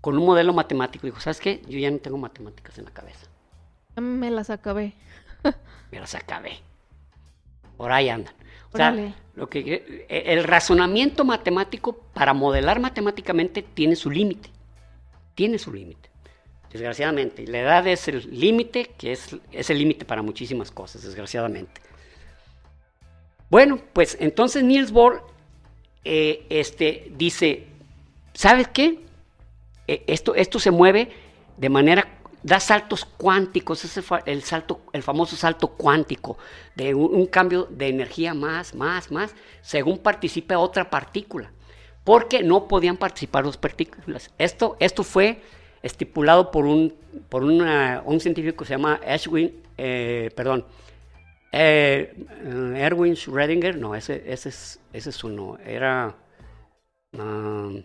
[0.00, 1.06] con un modelo matemático?
[1.06, 1.62] Dijo, ¿sabes qué?
[1.68, 3.26] Yo ya no tengo matemáticas en la cabeza,
[3.96, 4.94] Ya Me las acabé.
[5.92, 6.58] me las acabé.
[7.76, 8.34] Por ahí andan.
[8.72, 8.90] O sea,
[9.34, 14.50] lo que, eh, el razonamiento matemático para modelar matemáticamente tiene su límite.
[15.34, 16.09] Tiene su límite.
[16.70, 17.46] Desgraciadamente.
[17.46, 21.80] La edad es el límite, que es, es el límite para muchísimas cosas, desgraciadamente.
[23.50, 25.26] Bueno, pues entonces Niels Bohr
[26.04, 27.66] eh, este, dice,
[28.32, 29.00] ¿sabes qué?
[29.88, 31.10] Eh, esto, esto se mueve
[31.56, 32.06] de manera,
[32.44, 36.38] da saltos cuánticos, fa- el, salto, el famoso salto cuántico,
[36.76, 41.50] de un, un cambio de energía más, más, más, según participe otra partícula,
[42.04, 44.30] porque no podían participar dos partículas.
[44.38, 45.42] Esto, esto fue
[45.82, 46.94] estipulado por un,
[47.28, 50.64] por una- un científico que se llama Erwin, eh, perdón,
[51.52, 52.14] eh,
[52.76, 56.14] Erwin Schrödinger, no, ese, ese, es, ese es uno, era
[57.14, 57.82] um,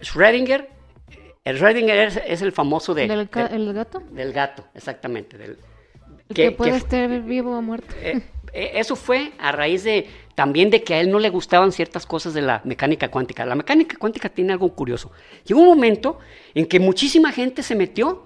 [0.00, 0.68] Schrödinger,
[1.44, 4.00] el Schrödinger es, es el famoso de, ¿Del de- el gato?
[4.10, 5.58] del gato, exactamente, del,
[6.28, 7.94] El que- que, puede que- estar vivo o muerto.
[8.00, 8.20] eh,
[8.52, 10.06] eh, eso fue a raíz de
[10.38, 13.44] también de que a él no le gustaban ciertas cosas de la mecánica cuántica.
[13.44, 15.10] La mecánica cuántica tiene algo curioso.
[15.44, 16.20] Llegó un momento
[16.54, 18.22] en que muchísima gente se metió,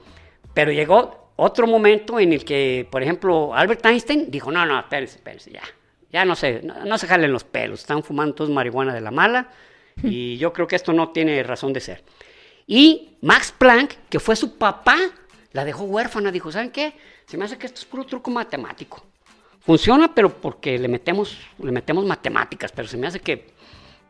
[0.52, 5.16] pero llegó otro momento en el que, por ejemplo, Albert Einstein dijo, no, no, espérense,
[5.16, 5.62] espérense, ya.
[6.12, 9.10] Ya no se, no, no se jalen los pelos, están fumando todos marihuana de la
[9.10, 9.48] mala
[10.02, 12.04] y yo creo que esto no tiene razón de ser.
[12.66, 14.98] Y Max Planck, que fue su papá,
[15.52, 16.92] la dejó huérfana, dijo, ¿saben qué?
[17.24, 19.02] Se me hace que esto es puro truco matemático.
[19.64, 23.52] Funciona, pero porque le metemos, le metemos matemáticas, pero se me hace que,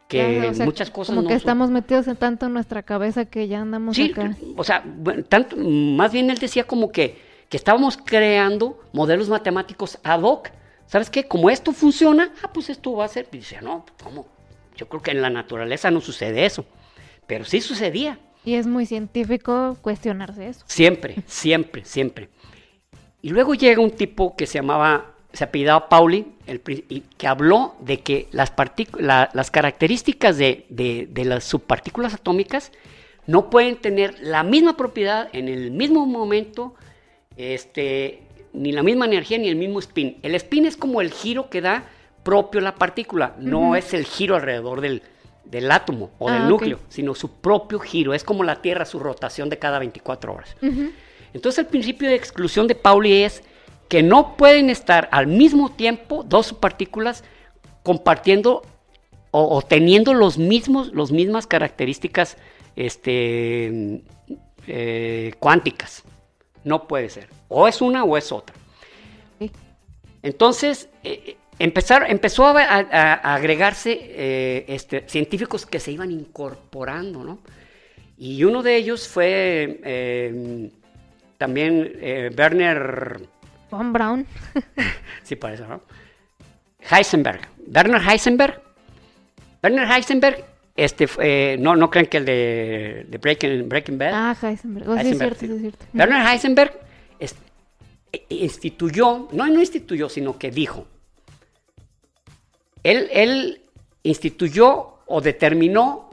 [0.09, 2.83] que o sea, muchas cosas Como no que son- estamos metidos en tanto en nuestra
[2.83, 4.35] cabeza que ya andamos Sí, acá.
[4.57, 9.99] o sea, bueno, tanto, más bien él decía como que, que estábamos creando modelos matemáticos
[10.03, 10.49] ad hoc.
[10.87, 11.25] ¿Sabes qué?
[11.29, 13.29] Como esto funciona, ah, pues esto va a ser.
[13.33, 14.27] Y dice, no, ¿cómo?
[14.77, 16.65] Yo creo que en la naturaleza no sucede eso.
[17.27, 18.19] Pero sí sucedía.
[18.45, 20.65] Y es muy científico cuestionarse eso.
[20.67, 22.29] Siempre, siempre, siempre.
[23.23, 27.75] Y luego llega un tipo que se llamaba, se apellidaba Pauli, el, y que habló
[27.81, 28.53] de que las,
[28.99, 32.71] la- las características de, de- de las subpartículas atómicas
[33.27, 36.75] no pueden tener la misma propiedad en el mismo momento,
[37.37, 40.19] este, ni la misma energía ni el mismo spin.
[40.23, 41.85] El spin es como el giro que da
[42.23, 45.03] propio la partícula, no es el giro alrededor del,
[45.45, 46.49] del átomo o Ah, del ok.
[46.51, 48.13] núcleo, sino su propio giro.
[48.15, 50.57] Es como la Tierra, su rotación de cada 24 horas.
[51.33, 53.43] Entonces el principio de exclusión de Pauli es
[53.93, 57.25] que no pueden estar al mismo tiempo dos subpartículas
[57.83, 58.63] compartiendo
[59.33, 62.39] o, o teniendo los mismos, las mismas características
[62.75, 64.01] este,
[64.67, 66.05] eh, cuánticas.
[66.65, 67.29] No puede ser.
[67.49, 68.57] O es una o es otra.
[70.23, 72.81] Entonces, eh, empezar, empezó a, a-
[73.23, 77.41] a agregarse eh, este, científicos que se iban incorporando, ¿no?
[78.17, 80.71] Y uno de ellos fue eh,
[81.37, 83.21] también eh, Werner,
[83.73, 84.27] Von Braun.
[85.23, 85.81] sí parece, ¿no?
[86.91, 87.41] Heisenberg.
[87.75, 88.61] Werner Heisenberg.
[89.63, 90.45] Werner Heisenberg,
[90.77, 94.11] este, eh, no, no crean que el de, de Breaking, Breaking Bad.
[94.13, 94.89] Ah, Heisenberg.
[94.89, 95.47] Oh, sí, es cierto, sí.
[95.53, 95.87] es cierto.
[95.95, 96.73] Werner Heisenberg
[97.19, 97.35] es-
[98.13, 100.87] e- instituyó, no, no instituyó, sino que dijo.
[102.83, 103.61] Él, él
[104.03, 106.11] instituyó o determinó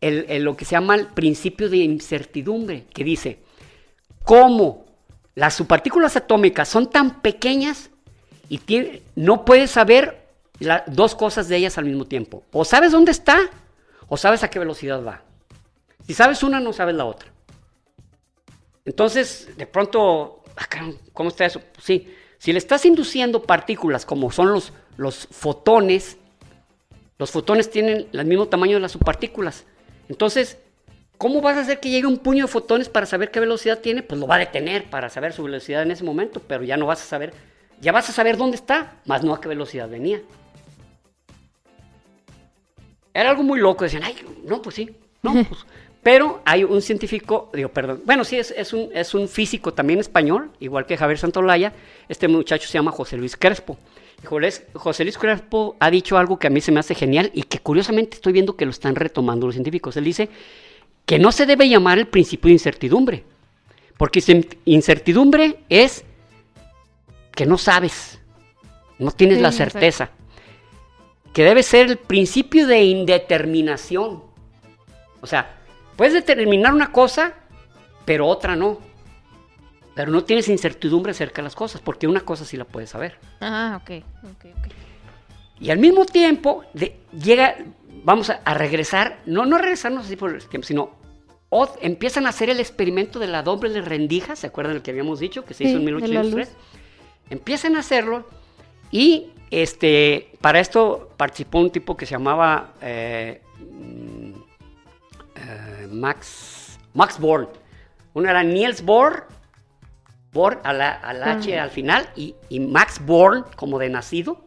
[0.00, 3.38] el- el- lo que se llama el principio de incertidumbre, que dice,
[4.24, 4.86] ¿cómo
[5.34, 7.90] las subpartículas atómicas son tan pequeñas
[8.48, 8.60] y
[9.16, 10.26] no puedes saber
[10.58, 12.44] la- dos cosas de ellas al mismo tiempo?
[12.52, 13.38] O sabes dónde está,
[14.08, 15.22] o sabes a qué velocidad va.
[16.06, 17.30] Si sabes una, no sabes la otra.
[18.84, 20.66] Entonces, de pronto, ah,
[21.12, 21.60] ¿cómo está eso?
[21.72, 26.16] Pues sí, si le estás induciendo partículas como son los, los fotones,
[27.18, 29.64] los fotones tienen el mismo tamaño de las subpartículas.
[30.08, 30.58] Entonces,
[31.22, 34.02] ¿cómo vas a hacer que llegue un puño de fotones para saber qué velocidad tiene?
[34.02, 36.86] Pues lo va a detener para saber su velocidad en ese momento, pero ya no
[36.86, 37.32] vas a saber,
[37.80, 40.20] ya vas a saber dónde está, más no a qué velocidad venía.
[43.14, 44.90] Era algo muy loco, decían, ay, no, pues sí,
[45.22, 45.64] no, pues.
[46.02, 50.00] Pero hay un científico, digo, perdón, bueno, sí, es, es un, es un físico también
[50.00, 51.72] español, igual que Javier Santolaya,
[52.08, 53.78] este muchacho se llama José Luis Crespo.
[54.24, 57.60] José Luis Crespo ha dicho algo que a mí se me hace genial y que
[57.60, 59.96] curiosamente estoy viendo que lo están retomando los científicos.
[59.96, 60.28] Él dice
[61.06, 63.24] que no se debe llamar el principio de incertidumbre,
[63.96, 64.22] porque
[64.64, 66.04] incertidumbre es
[67.34, 68.20] que no sabes,
[68.98, 69.72] no tienes Sí, la exacto.
[69.72, 70.10] certeza,
[71.32, 74.22] que debe ser el principio de indeterminación.
[75.20, 75.56] O sea,
[75.96, 77.34] puedes determinar una cosa,
[78.04, 78.78] pero otra no.
[79.94, 83.18] Pero no tienes incertidumbre acerca de las cosas, porque una cosa sí la puedes saber.
[83.40, 84.72] Ah, ok, ok, ok.
[85.60, 87.56] Y al mismo tiempo de- llega,
[88.04, 91.02] vamos a, a regresar, no, no regresarnos así por el tiempo, sino
[91.80, 95.44] empiezan a hacer el experimento de la doble rendija, ¿se acuerdan del que habíamos dicho?
[95.44, 96.48] Que se Sí, hizo en de la 1803.
[96.48, 96.56] luz.
[97.30, 98.26] Empiezan a hacerlo
[98.90, 104.32] y este, para esto participó un tipo que se llamaba eh, mm,
[105.36, 107.48] eh, Max, Max Born.
[108.14, 109.26] Uno era Niels Bohr,
[110.32, 114.44] Bohr a la, a la H al final, y, y Max Born como de nacido.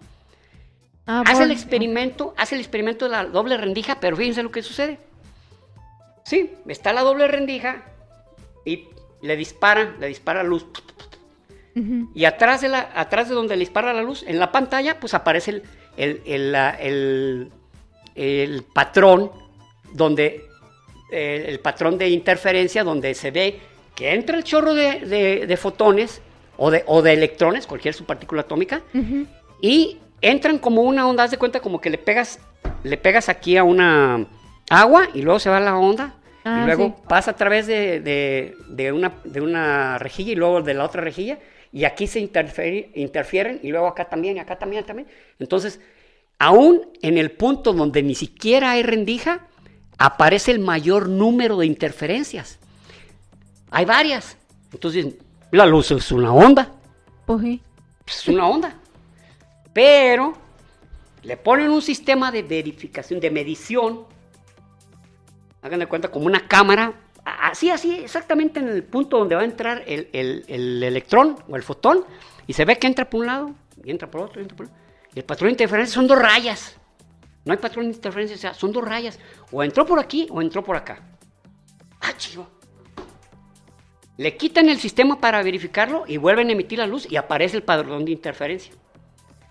[1.08, 1.52] Ah, Hace el Born.
[1.52, 4.98] experimento, hace el experimento de la doble rendija, pero fíjense lo que sucede.
[6.24, 7.84] Sí, está la doble rendija
[8.65, 8.86] y
[9.22, 10.65] le dispara, le dispara luz.
[12.15, 15.13] Y atrás de, la, atrás de donde le dispara la luz, en la pantalla, pues
[15.13, 15.63] aparece el,
[15.98, 17.52] el, el, el-
[18.15, 19.30] el patrón
[19.91, 20.46] donde
[21.12, 23.60] el, el patrón de interferencia donde se ve
[23.94, 26.22] que entra el chorro de, de- de fotones
[26.58, 28.82] o de, o de electrones, cualquier subpartícula atómica,
[29.62, 32.39] y entran como una onda, haz de cuenta como que le pegas,
[32.84, 34.25] le pegas aquí a una
[34.69, 36.15] agua y luego se va la onda
[36.47, 37.04] Ah, y luego sí.
[37.10, 41.01] pasa a través de, de- de una, de una rejilla y luego de la otra
[41.01, 41.39] rejilla
[41.73, 45.08] y aquí se interfieren y luego acá también y acá también también.
[45.39, 45.80] Entonces,
[46.38, 49.47] aún en el punto donde ni siquiera hay rendija,
[49.97, 52.60] aparece el mayor número de interferencias.
[53.71, 54.38] Hay varias.
[54.71, 55.15] Entonces,
[55.51, 56.71] la luz es una onda
[57.25, 58.75] Pues es una onda.
[59.76, 60.32] Pero
[61.24, 64.06] le ponen un sistema de verificación, de medición.
[65.62, 66.94] Hagan de cuenta como una cámara.
[67.26, 71.58] Así, así, exactamente en el punto donde va a entrar el, el- el electrón o
[71.58, 72.06] el fotón.
[72.48, 73.52] Y se ve que entra por un lado
[73.84, 74.40] y entra por otro.
[74.40, 74.78] y entra por otro.
[75.14, 76.78] Y el patrón de interferencia son dos rayas.
[77.44, 79.20] No hay patrón de interferencia, o sea, son dos rayas.
[79.52, 81.04] O entró por aquí o entró por acá.
[82.00, 82.48] Ah, chivo.
[84.18, 87.64] le quitan el sistema para verificarlo y vuelven a emitir la luz y aparece el
[87.64, 88.74] padrón de interferencia.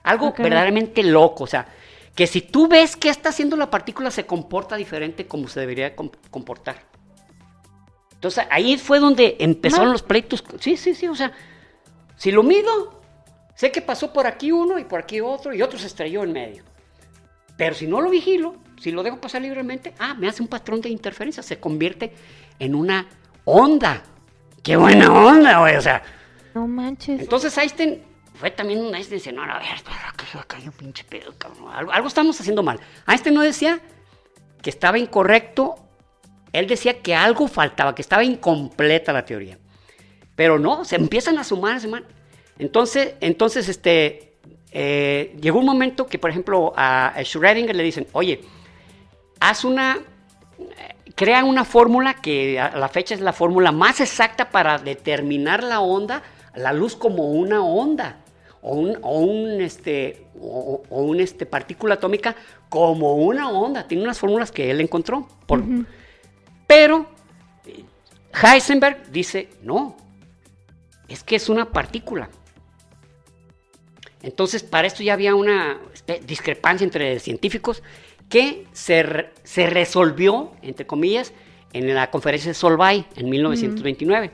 [0.05, 1.67] Algo verdaderamente loco, o sea,
[2.15, 5.97] que si tú ves qué está haciendo la partícula se comporta diferente como se debería
[5.97, 6.77] com- comportar.
[8.13, 10.43] Entonces ahí fue donde empezaron los pleitos.
[10.61, 11.33] Sí, sí, sí, o sea,
[12.17, 13.03] si lo mido,
[13.55, 16.33] sé que pasó por aquí uno y por aquí otro y otro se estrelló en
[16.33, 16.63] medio.
[17.57, 20.81] Pero si no lo vigilo, si lo dejo pasar libremente, ah, me hace un patrón
[20.81, 22.13] de interferencia, se convierte
[22.59, 23.07] en una
[23.45, 24.03] onda.
[24.63, 25.77] ¡Qué buena onda, güey!
[25.77, 26.03] O sea,
[26.55, 27.21] No manches.
[27.21, 28.03] entonces Einstein
[28.45, 29.69] fue también un Einstein dice, no, a ver,
[30.55, 31.73] hay un pinche pedo, cabrón.
[31.73, 32.79] Algo, algo estamos haciendo mal.
[33.09, 33.81] Einstein no decía
[34.61, 35.77] que estaba incorrecto,
[36.53, 39.59] él decía que algo faltaba, que estaba incompleta la teoría.
[40.37, 42.03] Pero no, se empiezan a sumar, a sumar.
[42.59, 44.35] Entonces, entonces este,
[44.73, 48.43] eh, llegó un momento que, por ejemplo, a, a Schrödinger le dicen, oye,
[49.41, 50.01] haz una,
[50.59, 55.63] eh, crea una fórmula que a la fecha es la fórmula más exacta para determinar
[55.65, 56.23] la onda,
[56.55, 58.19] la luz como una onda,
[58.67, 62.35] o un, o un, este, o, o un este, partícula atómica
[62.71, 63.87] como una onda.
[63.87, 65.29] Tiene unas fórmulas que él encontró.
[65.47, 65.63] por-
[66.67, 67.07] Pero
[67.67, 67.85] eh,
[68.43, 69.97] Heisenberg dice, no,
[71.09, 72.31] es que es una partícula.
[74.23, 77.83] Entonces, para esto ya había una espe- discrepancia entre científicos
[78.29, 81.33] que se, se resolvió, entre comillas,
[81.75, 84.31] en la conferencia de Solvay en 1929.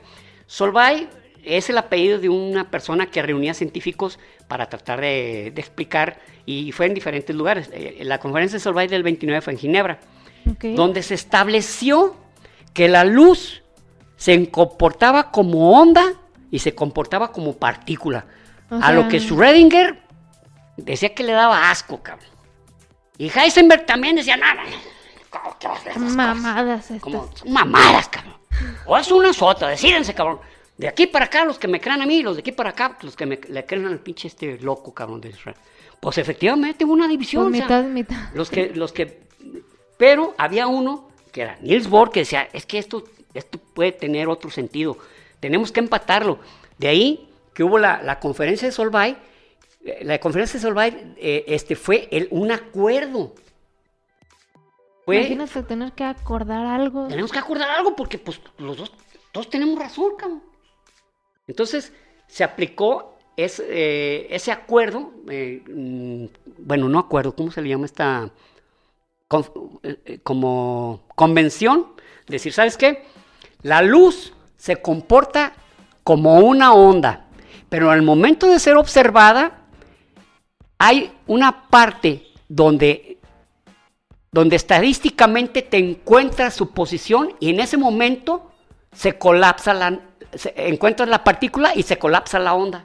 [0.46, 1.08] Solvay
[1.44, 6.72] es el apellido de una persona que reunía científicos para tratar de, de explicar y
[6.72, 7.70] fue en diferentes lugares.
[7.72, 10.00] Eh, La conferencia de Solvay del 29 fue en Ginebra
[10.62, 12.16] donde se estableció
[12.72, 13.62] que la luz
[14.16, 16.14] se comportaba como onda
[16.50, 18.26] y se comportaba como partícula.
[18.70, 19.98] O a lo que Schrödinger
[20.76, 22.28] decía que le daba asco, cabrón.
[23.18, 24.62] Y Heisenberg también decía, nada,
[25.28, 26.16] ¿cómo que vas a ver esas cosas?
[26.16, 27.00] Mamadas estas.
[27.00, 28.36] Como mamadas, cabrón.
[28.86, 30.40] O es una otra, decídense, cabrón.
[30.80, 32.96] De aquí para acá, los que me crean a mí, los de aquí para acá,
[33.02, 35.58] los que me, le creen al pinche este loco, cabrón, de Israel.
[36.00, 37.50] Pues efectivamente hubo una división.
[37.50, 38.34] Pues o sea, mitad, mitad.
[38.34, 39.20] los que, los que,
[39.98, 44.26] pero había uno que era Niels Bohr que decía, es que esto, esto puede tener
[44.28, 44.96] otro sentido,
[45.38, 46.38] tenemos que empatarlo.
[46.78, 49.18] De ahí que hubo la, la conferencia de Solvay,
[49.84, 53.34] eh, la conferencia de Solvay eh, este, fue el, un acuerdo.
[55.04, 57.06] Fue, Imagínate tener que acordar algo.
[57.08, 58.92] tenemos que acordar algo porque pues los dos,
[59.30, 60.49] todos tenemos razón, cabrón.
[61.50, 61.92] Entonces
[62.28, 66.24] se aplicó eh, ese acuerdo, eh, mm,
[66.58, 68.30] bueno, no acuerdo, ¿cómo se le llama esta?
[69.26, 71.88] Con- eh, eh, como convención,
[72.28, 73.04] decir, ¿sabes qué?
[73.62, 75.54] La luz se comporta
[76.04, 77.26] como una onda,
[77.68, 79.62] pero al momento de ser observada,
[80.78, 83.18] hay una parte donde
[84.32, 88.52] donde estadísticamente te encuentras su posición y en ese momento
[88.92, 90.00] se colapsa la,
[90.34, 92.84] se- encuentras la partícula y se colapsa la onda.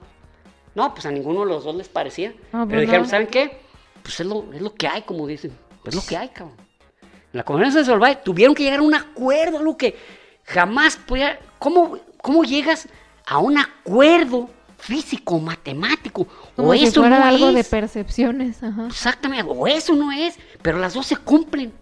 [0.73, 2.29] No, pues a ninguno de los dos les parecía.
[2.51, 3.07] No, Pero pues dijeron.
[3.07, 3.59] ¿saben qué?
[4.03, 5.51] Pues es lo, es lo que hay, como dicen.
[5.85, 6.55] Es lo que hay, cabrón.
[7.01, 9.95] En la conferencia de Solvay tuvieron que llegar a un acuerdo, algo que
[10.43, 11.39] jamás podía...
[11.59, 12.87] ¿Cómo, cómo llegas
[13.25, 16.27] a un acuerdo físico, matemático?
[16.55, 17.69] Como o si eso fuera no algo de es.
[17.69, 18.61] percepciones.
[18.63, 18.87] Ajá.
[18.87, 21.73] Exactamente, o eso no es, pero las dos se cumplen.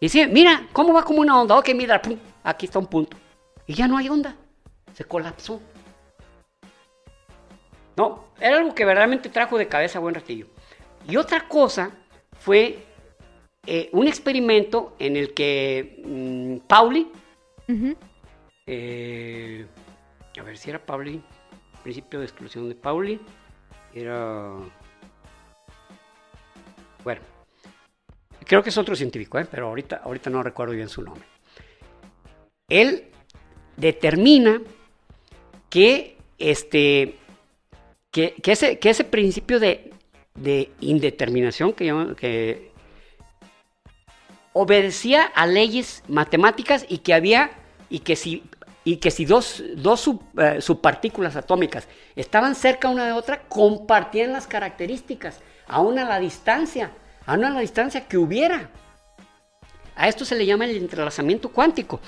[0.00, 1.56] Y sí, mira, ¿cómo va como una onda?
[1.56, 3.16] Ok, mira, pum, aquí está un punto.
[3.66, 4.34] Y ya no hay onda,
[4.94, 5.60] se colapsó.
[7.96, 10.46] No, era algo que verdaderamente trajo de cabeza a buen ratillo.
[11.08, 11.90] Y otra cosa
[12.38, 12.84] fue
[13.66, 17.10] eh, un experimento en el que mm, Pauli,
[18.66, 19.66] eh,
[20.38, 21.22] a ver si era Pauli,
[21.82, 23.20] principio de exclusión de Pauli,
[23.94, 24.54] era...
[27.04, 27.20] Bueno,
[28.46, 29.46] creo que es otro científico, ¿eh?
[29.50, 31.24] pero ahorita, ahorita no recuerdo bien su nombre.
[32.68, 33.10] Él
[33.76, 34.60] determina
[35.72, 37.16] que, este,
[38.10, 39.90] que, que ese, que ese principio de,
[40.34, 42.70] de indeterminación que,
[44.52, 47.52] obedecía a leyes matemáticas y que había
[47.88, 48.42] y que si
[48.84, 54.32] y que si dos, dos sub- eh, subpartículas atómicas estaban cerca una de otra compartían
[54.32, 56.92] las características aún a la distancia
[57.24, 58.68] aún a la distancia que hubiera.
[59.96, 61.98] A esto se le llama el entrelazamiento cuántico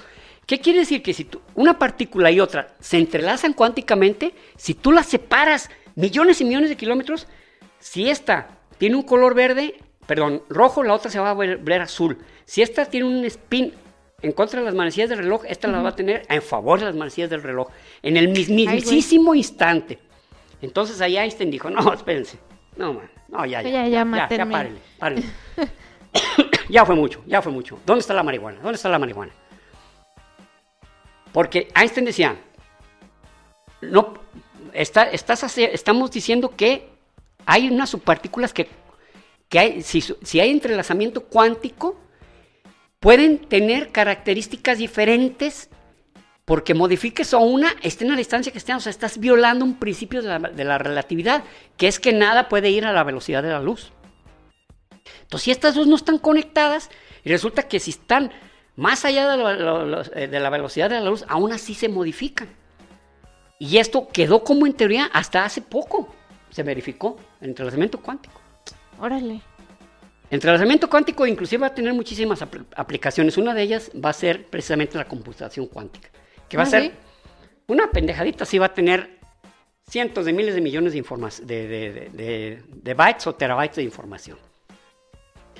[0.46, 1.02] ¿Qué quiere decir?
[1.02, 6.40] Que si tú- una partícula y otra se entrelazan cuánticamente, si tú las separas millones
[6.40, 7.26] y millones de kilómetros,
[7.78, 9.76] si esta tiene un color verde,
[10.06, 12.18] perdón, rojo, la otra se va a ver, ver azul.
[12.44, 13.72] Si esta tiene un spin
[14.22, 16.86] en contra de las manecillas del reloj, esta la va a tener en favor de
[16.86, 17.68] las manecillas del reloj.
[18.02, 19.98] En el mismísimo instante.
[20.62, 22.38] Entonces ahí Einstein dijo, no, espérense.
[22.76, 23.68] No, man, no, ya, ya.
[23.70, 24.52] Ya, ya, ya, ya, mátenme.
[24.52, 25.26] párenle, párenle.
[26.68, 27.78] ya fue mucho, ya fue mucho.
[27.84, 28.58] ¿Dónde está la marihuana?
[28.60, 29.32] ¿Dónde está la marihuana?
[31.34, 32.40] Porque Einstein decía,
[33.80, 34.14] no,
[34.72, 36.88] está, estás estamos diciendo que
[37.44, 38.68] hay unas subpartículas que,
[39.82, 41.98] si, hay entrelazamiento cuántico,
[43.00, 45.70] pueden tener características diferentes
[46.44, 49.80] porque modifiques a una, estén a la distancia que estén, o sea, estás violando un
[49.80, 51.42] principio de la, de la relatividad,
[51.76, 53.90] que es que nada puede ir a la velocidad de la luz.
[55.22, 56.90] Entonces, si estas dos no están conectadas,
[57.24, 58.30] y resulta que si están
[58.76, 61.88] más allá de, lo- lo- eh, de la velocidad de la luz, aún así se
[61.88, 62.48] modifican.
[63.58, 66.12] Y esto quedó como en teoría hasta hace poco.
[66.50, 68.40] Se verificó el entrelazamiento cuántico.
[69.00, 69.34] Órale.
[70.30, 73.36] El entrelazamiento cuántico inclusive va a tener muchísimas apl- aplicaciones.
[73.36, 76.08] Una de ellas va a ser precisamente la computación cuántica.
[76.48, 76.92] Que va Ah, a ser ¿sí?
[77.68, 79.18] una pendejadita, sí va a tener
[79.88, 84.38] cientos de miles de millones de, de, de- de- bytes o terabytes de información.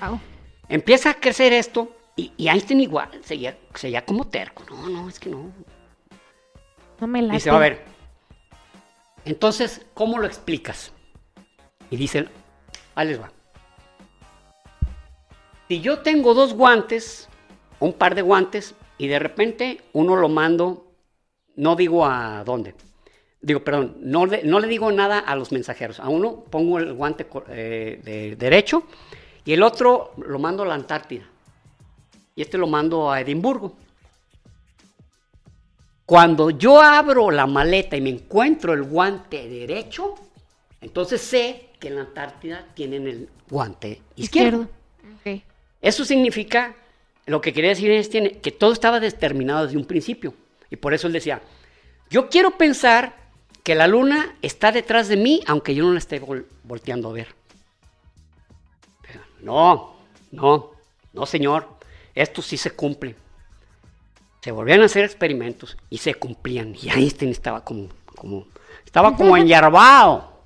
[0.01, 0.19] Au.
[0.67, 4.63] Empieza a crecer esto y, y Einstein igual seguía, seguía como terco.
[4.69, 5.51] No, no, es que no.
[6.99, 7.33] No me la.
[7.33, 7.83] Dice, a ver,
[9.25, 10.91] entonces, ¿cómo lo explicas?
[11.89, 12.27] Y dice,
[12.95, 13.31] ahí les va.
[15.67, 17.27] Si yo tengo dos guantes,
[17.79, 20.91] un par de guantes, y de repente uno lo mando,
[21.55, 22.75] no digo a dónde,
[23.41, 25.99] digo, perdón, no, le- no le digo nada a los mensajeros.
[25.99, 28.83] A uno pongo el guante eh, de derecho
[29.43, 31.25] y el otro lo mando a la Antártida.
[32.35, 33.73] Y este lo mando a Edimburgo.
[36.05, 40.15] Cuando yo abro la maleta y me encuentro el guante derecho,
[40.81, 44.67] entonces sé que en la Antártida tienen el guante izquierdo.
[45.25, 45.41] Ok.
[45.81, 46.75] Eso significa,
[47.25, 50.33] lo que quería decir Einstein, que todo estaba determinado desde un principio.
[50.69, 51.41] Y por eso él decía,
[52.09, 53.15] yo quiero pensar
[53.63, 57.13] que la luna está detrás de mí, aunque yo no la esté vol- volteando a
[57.13, 57.29] ver.
[59.01, 59.95] Pero, No,
[60.31, 60.71] no,
[61.13, 61.67] no señor,
[62.15, 63.15] esto sí se cumple.
[64.41, 66.75] Se volvían a hacer experimentos y se cumplían.
[66.75, 68.47] Y Einstein estaba como, como
[68.85, 69.31] estaba como.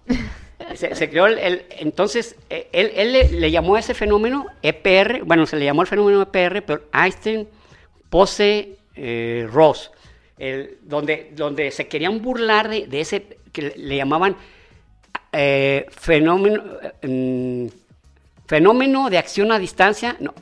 [0.76, 4.46] Se, se creó el, el- entonces, eh, él, él le, le llamó a ese fenómeno
[4.62, 7.48] EPR, bueno, se le llamó el fenómeno EPR, pero Einstein,
[8.10, 9.90] Pose, eh, Ross,
[10.38, 14.36] el- donde, donde se querían burlar de, de ese, que le, llamaban
[15.32, 16.62] eh, fenómeno,
[17.02, 17.68] eh, mm,
[18.46, 20.34] fenómeno de acción a distancia, no,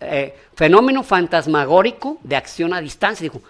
[0.00, 3.24] eh, fenómeno fantasmagórico de acción a distancia.
[3.24, 3.40] Dijo,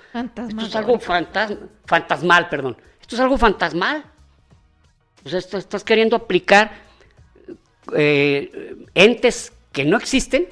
[0.48, 2.76] esto es algo fantasma, fantasmal, perdón.
[3.00, 4.04] Esto es algo fantasmal.
[5.24, 6.72] O sea, esto- estás queriendo aplicar
[7.96, 10.48] eh, entes que no existen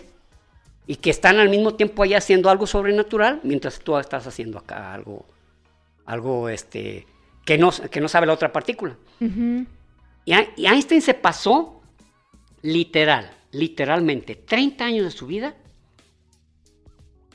[0.87, 4.93] y que están al mismo tiempo allá haciendo algo sobrenatural, mientras tú estás haciendo acá
[4.93, 5.25] algo,
[6.07, 7.07] algo este,
[7.45, 8.97] que, no, que no sabe la otra partícula.
[10.27, 10.33] Y
[10.67, 11.81] Einstein se pasó
[12.63, 15.55] literal, literalmente, 30 años de su vida.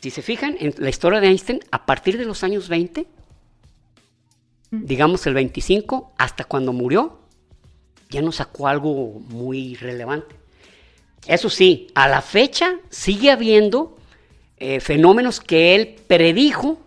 [0.02, 3.06] Si se fijan en la historia de Einstein, a partir de los años 20,
[4.72, 7.20] digamos el 25, hasta cuando murió,
[8.10, 10.36] ya no sacó algo muy relevante.
[11.28, 13.98] Eso sí, a la fecha sigue habiendo
[14.58, 16.80] eh, fenómenos que él predijo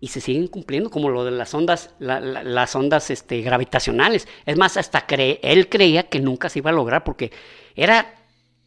[0.00, 4.26] y se siguen cumpliendo, como lo de las ondas, la- la- las ondas este, gravitacionales.
[4.46, 5.04] Es más, hasta
[5.42, 7.30] él creía que nunca se iba a lograr porque
[7.76, 8.14] era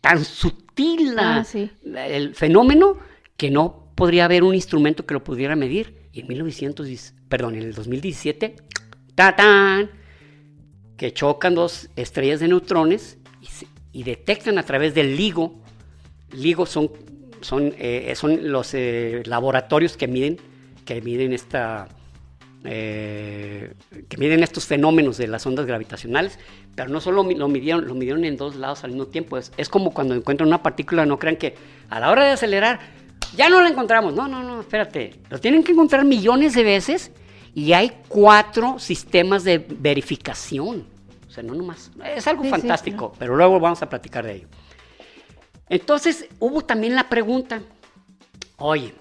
[0.02, 1.72] tan sutil la- Ah, sí.
[1.96, 2.98] el fenómeno
[3.38, 6.10] que no podría haber un instrumento que lo pudiera medir.
[6.12, 8.56] Y en 1910, perdón, en el 2017,
[9.16, 9.90] ¡tatán!
[10.98, 13.18] que chocan dos estrellas de neutrones
[13.92, 15.54] y, detectan a través del LIGO.
[16.32, 16.92] LIGO son,
[17.42, 20.38] son, eh, son los eh, laboratorios que miden,
[20.86, 21.90] que miden esta,
[22.64, 23.74] eh,
[24.08, 26.40] que miden estos fenómenos de las ondas gravitacionales,
[26.76, 29.38] pero no solo lo midieron, lo midieron en dos lados al mismo tiempo.
[29.38, 31.56] Es, es como cuando encuentran una partícula, no crean que
[31.90, 32.80] a la hora de acelerar
[33.36, 34.14] ya no la encontramos.
[34.14, 35.20] No, no, no, espérate.
[35.30, 37.12] Lo tienen que encontrar millones de veces
[37.54, 40.88] y hay cuatro sistemas de verificación.
[41.28, 41.92] O sea, no nomás.
[42.16, 44.48] Es algo Sí, sí, fantástico, pero luego vamos a platicar de ello.
[45.70, 47.62] Entonces, hubo también la pregunta,
[48.58, 48.94] oye,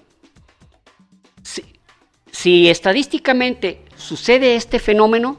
[1.43, 1.63] si,
[2.31, 5.37] si estadísticamente sucede este fenómeno,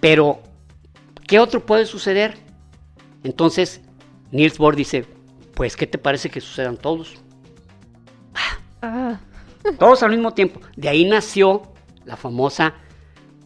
[0.00, 0.40] pero
[1.26, 2.36] ¿qué otro puede suceder?
[3.22, 3.80] Entonces,
[4.32, 5.06] Niels Bohr dice,
[5.60, 7.16] pues, ¿qué te parece que sucedan todos?
[8.80, 9.20] Ah,
[9.78, 10.58] Todos al mismo tiempo.
[10.74, 11.74] De ahí nació
[12.06, 12.72] la famosa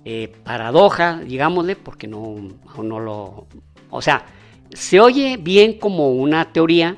[0.04, 2.36] eh, paradoja, digámosle, porque no,
[2.80, 3.48] no lo...
[3.90, 4.26] O sea,
[4.72, 6.96] se oye bien como una teoría,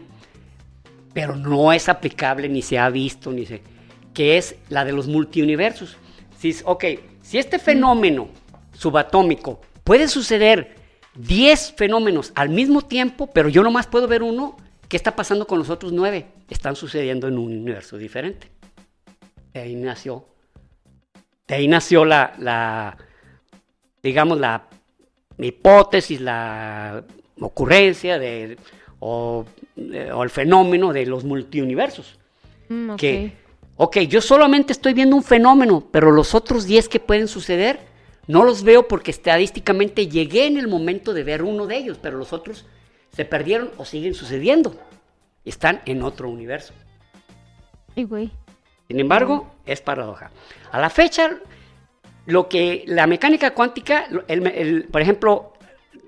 [1.15, 3.63] pero no es aplicable, ni se ha visto, ni se...
[4.13, 5.97] que es la de los multiuniversos.
[6.37, 6.85] Si, es- ok,
[7.23, 8.29] si este fenómeno
[8.75, 10.77] subatómico puede suceder
[11.15, 14.59] 10 fenómenos al mismo tiempo, pero yo nomás puedo ver uno,
[14.89, 16.27] ¿qué está pasando con los otros 9?
[16.49, 18.51] Están sucediendo en un universo diferente.
[19.53, 20.27] De ahí nació
[21.47, 22.97] de ahí nació la, la
[24.03, 24.69] digamos, la
[25.39, 27.05] hipótesis, la
[27.41, 28.59] ocurrencia de,
[28.99, 29.45] o,
[29.77, 32.19] el fenómeno de los multiuniversos.
[32.69, 32.97] Mm, ok.
[32.97, 33.33] Que,
[33.77, 37.81] ok, yo solamente estoy viendo un fenómeno, pero los otros 10 que pueden suceder,
[38.27, 42.19] no los veo porque estadísticamente llegué en el momento de ver uno de ellos, pero
[42.19, 42.67] los otros
[43.17, 44.79] se perdieron o siguen sucediendo.
[45.45, 46.75] Están en otro universo.
[47.97, 48.31] Ay, güey.
[48.89, 50.31] Sin embargo, es paradoja.
[50.71, 51.39] A la fecha,
[52.27, 55.55] lo que la mecánica cuántica, el- el- por ejemplo,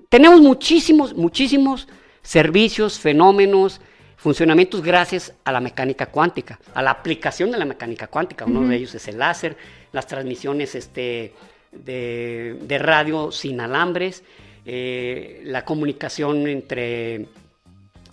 [0.09, 1.87] tenemos muchísimos, muchísimos
[2.21, 3.81] servicios, fenómenos,
[4.17, 8.45] funcionamientos gracias a la mecánica cuántica, a la aplicación de la mecánica cuántica.
[8.45, 9.55] Uno de ellos es el láser,
[9.93, 11.33] las transmisiones este,
[11.71, 14.23] de, de radio sin alambres,
[14.65, 17.27] eh, la comunicación entre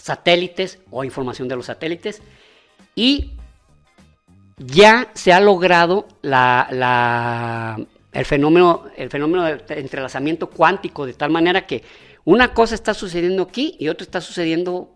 [0.03, 2.23] satélites o información de los satélites
[2.95, 3.33] y
[4.59, 7.77] ya se ha logrado la- la-
[8.13, 11.83] el fenómeno, el fenómeno de entrelazamiento cuántico de tal manera que
[12.25, 14.93] una cosa está sucediendo aquí y otra está sucediendo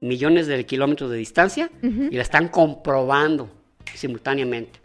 [0.00, 3.48] millones de kilómetros de distancia y la están comprobando
[3.94, 4.80] simultáneamente.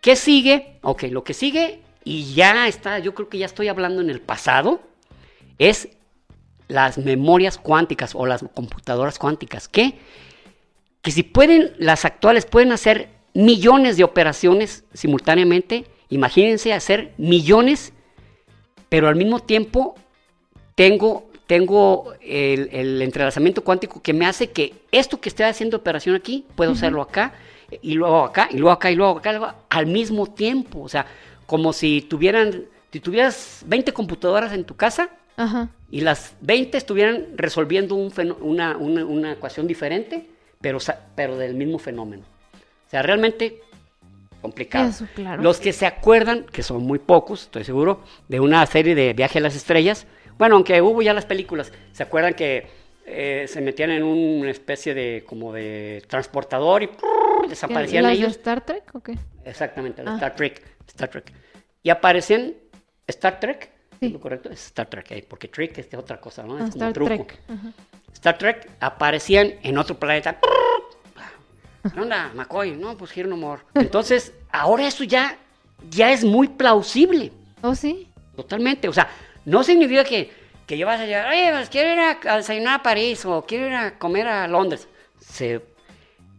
[0.00, 0.78] ¿Qué sigue?
[0.82, 4.20] Ok, lo que sigue, y ya está, yo creo que ya estoy hablando en el
[4.20, 4.80] pasado,
[5.58, 5.88] es
[6.68, 9.68] las memorias cuánticas o las computadoras cuánticas.
[9.68, 9.98] ¿Qué?
[11.02, 17.92] que si pueden, las actuales pueden hacer millones de operaciones simultáneamente, imagínense hacer millones,
[18.88, 19.96] pero al mismo tiempo
[20.76, 26.14] tengo, tengo el, el entrelazamiento cuántico que me hace que esto que estoy haciendo operación
[26.14, 27.34] aquí, puedo hacerlo acá,
[27.80, 30.82] y luego acá, y luego acá, y luego acá, al mismo tiempo.
[30.82, 31.06] O sea,
[31.52, 35.68] como si tuvieran, si tuvieras 20 computadoras en tu casa, Ajá.
[35.90, 40.30] y las 20 estuvieran resolviendo un una, una- una ecuación diferente,
[40.62, 40.78] pero,
[41.14, 42.22] pero del mismo fenómeno.
[42.86, 43.60] O sea, realmente
[44.40, 44.88] complicado.
[44.88, 45.42] Eso, claro.
[45.42, 49.38] Los que se acuerdan, que son muy pocos, estoy seguro, de una serie de Viaje
[49.38, 50.06] a las Estrellas,
[50.38, 52.66] bueno, aunque hubo ya las películas, ¿se acuerdan que
[53.04, 57.46] eh, se metían en una especie de como de transportador y ¡prrr!
[57.50, 58.30] desaparecían ¿Las de ellos?
[58.38, 59.18] Star Trek o qué?
[59.44, 60.14] Exactamente, la Ah.
[60.14, 61.30] Star Trek, Star Trek.
[61.82, 62.56] Y aparecen
[63.06, 63.70] Star Trek,
[64.00, 64.06] Sí.
[64.06, 64.50] ¿es lo correcto?
[64.50, 66.54] Es Star Trek, eh, porque Trek es otra cosa, ¿no?
[66.56, 67.08] Ah, es como Star truco.
[67.26, 67.38] Trek.
[67.48, 67.72] Ajá.
[68.12, 70.38] Star Trek aparecían en otro planeta.
[71.94, 72.72] ¿Qué onda, McCoy?
[72.76, 73.62] No, pues here no more.
[73.74, 75.36] Entonces, ahora eso ya,
[75.90, 78.08] ya es muy plausible, ¿Oh, sí?
[78.36, 78.88] totalmente.
[78.88, 79.08] O sea,
[79.44, 80.30] no significa que,
[80.66, 83.44] que yo vas a llegar, oye, pues quiero ir a, a desayunar a París o
[83.44, 84.86] quiero ir a comer a Londres.
[85.18, 85.60] Se,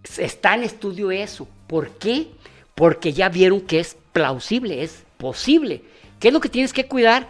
[0.06, 1.46] se- está en estudio eso.
[1.68, 2.28] ¿Por qué?
[2.74, 5.82] Porque ya vieron que es plausible, es posible.
[6.20, 7.28] ¿Qué es lo que tienes que cuidar?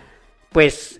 [0.52, 1.00] Pues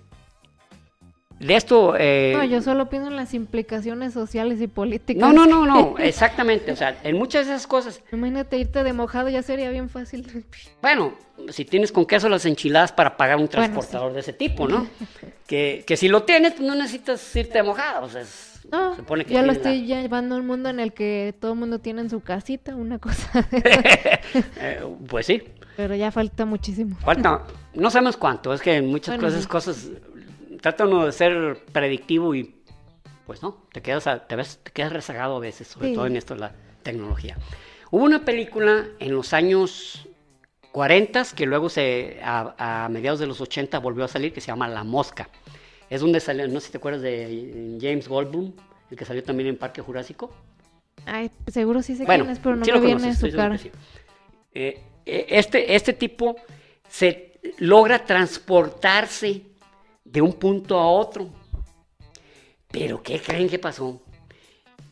[1.40, 1.94] de esto...
[1.98, 5.20] eh, No, yo solo pienso en las implicaciones sociales y políticas.
[5.20, 6.70] no, no, no, no, exactamente.
[6.72, 10.44] O sea, en muchas de esas cosas, Imagínate irte de mojado, ya sería bien fácil.
[10.82, 11.14] bueno,
[11.50, 14.86] si tienes con queso las enchiladas para pagar un Bueno, transportador de ese tipo, ¿no?
[15.46, 18.06] Que, que si lo tienes, pues no necesitas irte mojado.
[18.06, 20.46] O sea, es- No, se supone que ya lo tienes la- estoy llevando a un
[20.46, 23.30] mundo en el que todo el mundo tiene en su casita una cosa.
[24.60, 25.42] Eh, pues sí,
[25.76, 26.96] Pero ya falta muchísimo.
[27.04, 27.42] falta,
[27.74, 29.88] no sabemos cuánto, es que en muchas Bueno, cosas, cosas,
[30.60, 32.54] trata uno de ser predictivo y
[33.26, 35.94] pues no, te quedas, a- te ves, te quedas rezagado a veces, sobre Sí.
[35.94, 36.52] todo en esto de la
[36.82, 37.36] tecnología.
[37.90, 40.08] Hubo una película en los años
[40.72, 44.48] 40 que luego se, a, a mediados de los 80 volvió a salir, que se
[44.48, 45.28] llama La Mosca.
[45.90, 48.52] Es donde salió, no sé si te acuerdas de James Goldblum,
[48.90, 50.32] el que salió también en Parque Jurásico.
[51.06, 53.58] Ay, seguro sí sé Bueno, quién es, pero no sí me viene conoces, su cara.
[53.58, 53.70] sí.
[54.54, 56.36] Eh, eh, este, este tipo
[56.88, 59.42] se logra transportarse
[60.04, 61.28] de un punto a otro.
[62.70, 64.00] Pero ¿qué creen que pasó?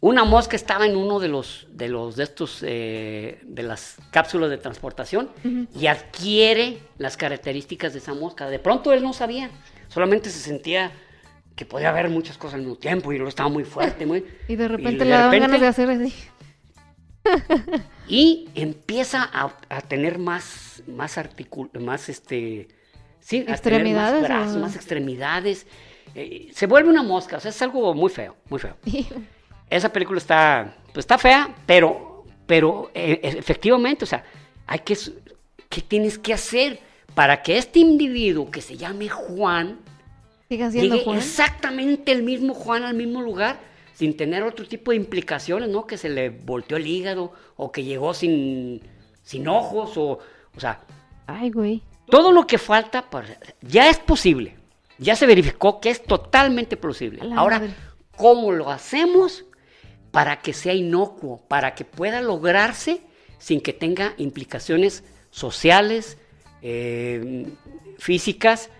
[0.01, 4.51] Una mosca estaba en uno de los de los de estos eh, de las cápsulas
[4.51, 5.30] de transportación
[5.78, 8.49] y adquiere las características de esa mosca.
[8.49, 9.49] De pronto él no sabía,
[9.93, 10.90] solamente se sentía
[11.55, 14.57] que podía haber muchas cosas al mismo tiempo y luego estaba muy fuerte, muy Y
[14.57, 16.14] de repente de le daban ganas de hacer así.
[18.09, 22.68] y empieza a, a tener más, más articul más este,
[23.20, 25.66] sí, a tener Extremidades, más brazos, o- más extremidades.
[26.14, 28.76] Eh, se vuelve una mosca, o sea, es algo muy feo, muy feo.
[29.70, 34.22] Esa película está, pues está fea, pero, pero eh, efectivamente, o sea,
[34.66, 34.97] hay que,
[35.70, 36.80] ¿qué tienes que hacer
[37.14, 39.78] para que este individuo que se llame Juan
[40.48, 41.18] Siga siendo llegue Juan.
[41.18, 43.60] exactamente el mismo Juan al mismo lugar
[43.94, 45.86] sin tener otro tipo de implicaciones, ¿no?
[45.86, 48.82] Que se le volteó el hígado o que llegó sin,
[49.22, 50.18] sin ojos o,
[50.56, 50.80] o sea,
[51.26, 51.82] Ay, güey.
[52.06, 53.28] todo lo que falta para,
[53.60, 54.56] ya es posible.
[54.98, 56.78] Ya se verificó que es totalmente
[57.22, 57.74] la Ahora, madre.
[58.16, 59.44] ¿cómo lo hacemos
[60.10, 63.02] para que sea inocuo, para que pueda lograrse
[63.38, 66.18] sin que tenga implicaciones sociales,
[66.62, 67.46] eh,
[67.98, 68.70] físicas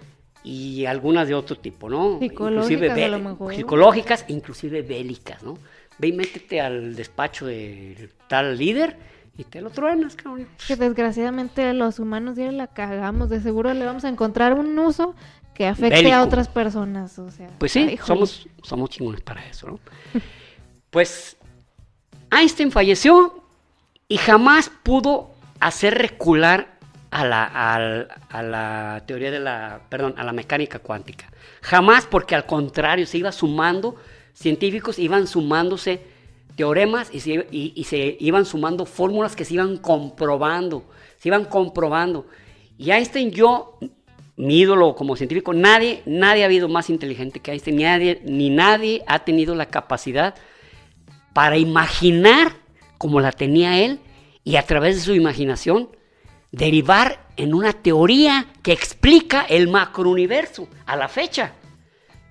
[0.45, 2.19] y algunas de otro tipo, ¿no?
[2.19, 3.55] Psicológicas, bé- a lo mejor.
[3.55, 5.59] psicológicas, inclusive bélicas, ¿no?
[5.99, 8.97] Ve y métete al despacho del tal líder
[9.39, 10.49] y te lo truenas, cabrón.
[10.67, 13.29] Que desgraciadamente los humanos ya la cagamos.
[13.31, 15.15] De seguro le vamos a encontrar un uso
[15.55, 16.17] que afecte Bélico.
[16.17, 17.19] a otras personas.
[17.19, 19.79] O sea, Pues sí, ay, somos, somos chingones para eso, ¿no?
[20.91, 21.37] Pues
[22.31, 23.43] Einstein falleció
[24.09, 25.31] y jamás pudo
[25.61, 26.72] hacer recular
[27.13, 31.31] a la, a la teoría de la, perdón, a la mecánica cuántica.
[31.61, 33.97] Jamás, porque al contrario, se iba sumando,
[34.33, 36.01] científicos iban sumándose
[36.57, 40.85] teoremas y se, y se iban sumando fórmulas que se iban comprobando,
[41.19, 42.27] se iban comprobando.
[42.79, 43.79] Y Einstein, yo,
[44.37, 48.49] mi ídolo como científico, nadie, nadie ha habido más inteligente que Einstein, ni nadie, ni
[48.49, 50.35] nadie ha tenido la capacidad
[51.35, 52.53] para imaginar
[52.97, 54.01] como la tenía él
[54.45, 55.91] y a través de su imaginación
[56.53, 61.55] derivar en una teoría que explica el macrouniverso a la fecha.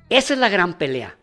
[0.09, 1.17] Esa es la gran pelea.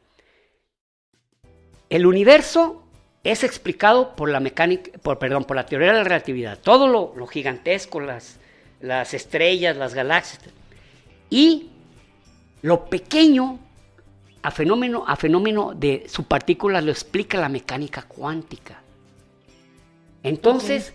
[1.89, 2.83] El universo
[3.25, 6.59] es explicado por la mecánica, por, perdón, por la teoría de la relatividad.
[6.59, 8.39] Todo lo, gigantesco, las,
[8.81, 10.43] las estrellas, las galaxias.
[11.31, 11.71] Y
[12.63, 13.59] lo pequeño
[14.43, 18.83] a fenómeno, a fenómeno de su partícula lo explica la mecánica cuántica.
[20.23, 20.95] Entonces,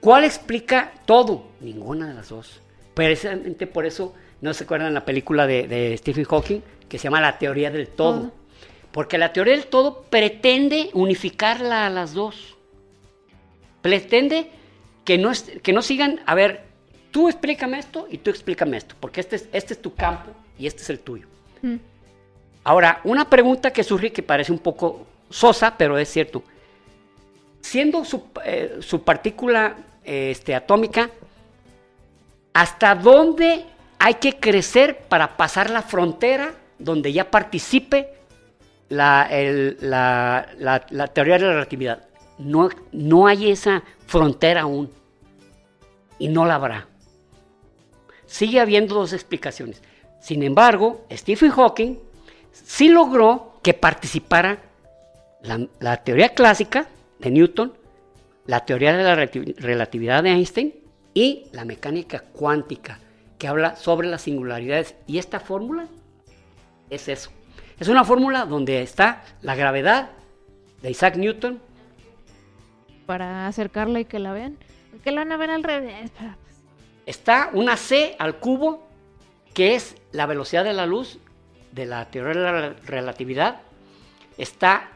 [0.00, 1.44] ¿cuál explica todo?
[1.60, 2.60] Ninguna de las dos.
[2.94, 7.20] Precisamente por eso, no se acuerdan la película de, de Stephen Hawking que se llama
[7.20, 8.20] La teoría del todo.
[8.20, 8.32] Todo.
[8.92, 12.56] Porque la teoría del todo pretende unificarla a las dos.
[13.82, 14.50] Pretende
[15.04, 16.64] que no, es- que no sigan, a ver,
[17.10, 20.66] tú explícame esto y tú explícame esto, porque este es, este es tu campo y
[20.66, 21.26] este es el tuyo.
[21.62, 21.76] Mm.
[22.64, 26.42] Ahora, una pregunta que surge que parece un poco sosa, pero es cierto.
[27.62, 29.76] Siendo su, eh, su partícula
[30.10, 31.10] este, atómica,
[32.52, 33.64] ¿hasta dónde
[33.98, 38.14] hay que crecer para pasar la frontera donde ya participe
[38.88, 39.28] la,
[39.80, 42.08] la- la- la teoría de la relatividad?
[42.38, 44.90] No, no hay esa frontera aún.
[46.18, 46.86] Y no la habrá.
[48.26, 49.80] Sigue habiendo dos explicaciones.
[50.20, 51.96] Sin embargo, Stephen Hawking
[52.52, 54.58] sí logró que participara
[55.42, 56.88] la, la teoría clásica
[57.20, 57.72] de Newton,
[58.50, 60.74] la teoría de la relati- relatividad de Einstein
[61.14, 62.98] y la mecánica cuántica,
[63.38, 64.96] que habla sobre las singularidades.
[65.06, 65.86] Y esta fórmula
[66.90, 67.30] es eso.
[67.78, 70.10] Es una fórmula donde está la gravedad
[70.82, 71.60] de Isaac Newton,
[73.06, 74.56] Para acercarla y que la vean.
[75.04, 76.10] Que la van a ver al revés.
[76.18, 76.32] pues,
[77.06, 78.84] está una c al cubo,
[79.54, 81.18] que es la velocidad de la luz
[81.70, 83.60] de la teoría de la relatividad.
[84.38, 84.88] Está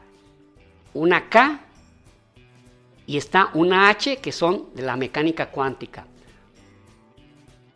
[0.93, 1.61] una k
[3.07, 6.07] y está una h, que son de la mecánica cuántica.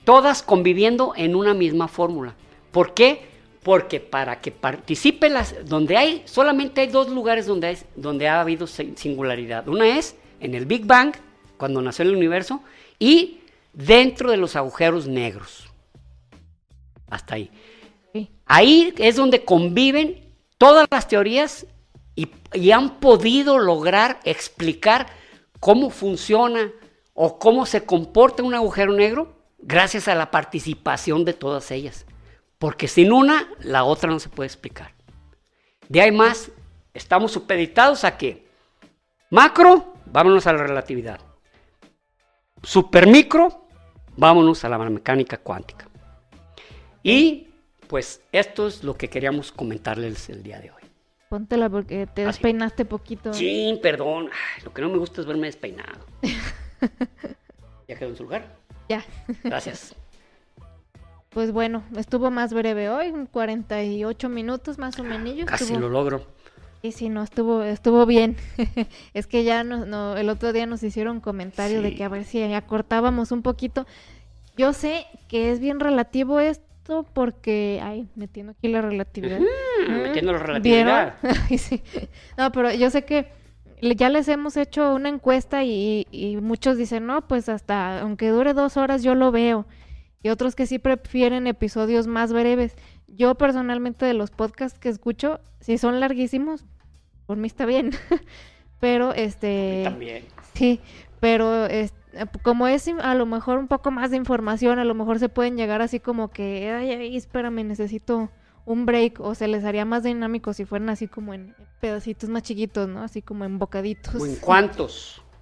[0.05, 2.35] Todas conviviendo en una misma fórmula.
[2.73, 3.27] ¿Por qué?
[3.63, 8.41] Porque para que participe las, donde hay, solamente hay dos lugares donde, hay- donde ha
[8.41, 9.69] habido si- singularidad.
[9.69, 11.15] Una es en el Big Bang,
[11.59, 12.63] cuando nació el universo,
[12.99, 13.41] y
[13.75, 15.69] dentro de los agujeros negros.
[17.11, 17.51] Hasta ahí.
[18.47, 20.25] Ahí es donde conviven
[20.57, 21.67] todas las teorías
[22.53, 25.07] y, han podido lograr explicar
[25.61, 26.73] cómo funciona
[27.15, 32.07] o cómo se comporta un agujero negro gracias a la participación de todas ellas.
[32.59, 34.95] Porque sin una, la otra no se puede explicar.
[35.89, 36.51] De ahí más,
[36.93, 38.49] estamos supeditados a que
[39.31, 41.21] macro, vámonos a la relatividad.
[42.65, 43.69] Supermicro,
[44.17, 45.89] vámonos a la mecánica cuántica.
[47.05, 47.47] Y
[47.87, 50.78] pues esto es lo que queríamos comentarles el día de hoy.
[51.29, 52.39] Póntela porque te Así.
[52.39, 53.33] despeinaste poquito.
[53.35, 54.31] Sí, perdón.
[54.33, 56.07] Ay, lo que no me gusta es verme despeinado.
[57.89, 58.57] ¿Ya quedó en su lugar?
[58.89, 59.05] Ya.
[59.45, 59.95] Gracias.
[61.31, 65.35] Pues bueno, estuvo más breve hoy, un 48 minutos más o menos.
[65.45, 65.81] Casi estuvo...
[65.81, 66.27] lo logro.
[66.83, 68.37] Sí, sí, no, estuvo, estuvo bien.
[69.15, 72.25] es que ya no, no, el otro día nos hicieron comentario de que a ver
[72.25, 73.87] si ya cortábamos un poquito.
[74.57, 76.68] Yo sé que es bien relativo esto
[77.15, 79.41] porque, ay, metiendo aquí la relatividad.
[79.41, 79.45] Mm,
[79.93, 81.15] Mm, metiendo la relatividad.
[81.51, 81.83] Ay, sí.
[82.37, 83.29] No, pero yo sé que
[83.81, 88.55] ya les hemos hecho una encuesta y, y muchos dicen, no, pues hasta aunque dure
[88.55, 89.67] dos horas yo lo veo.
[90.23, 92.75] Y otros que sí prefieren episodios más breves.
[93.07, 96.65] Yo personalmente de los podcasts que escucho, si son larguísimos,
[97.27, 97.93] por mí está bien.
[98.81, 99.83] pero este...
[99.85, 100.25] También.
[100.55, 100.81] Sí,
[101.21, 101.95] pero es-
[102.43, 105.57] como es a lo mejor un poco más de información, a lo mejor se pueden
[105.57, 108.31] llegar así como que, ay, ay, espérame, necesito
[108.65, 112.43] un break, o se les haría más dinámico si fueran así como en pedacitos más
[112.43, 113.03] chiquitos, ¿no?
[113.03, 114.21] Así como en bocaditos.
[114.21, 115.23] ¿O ¿En cuántos?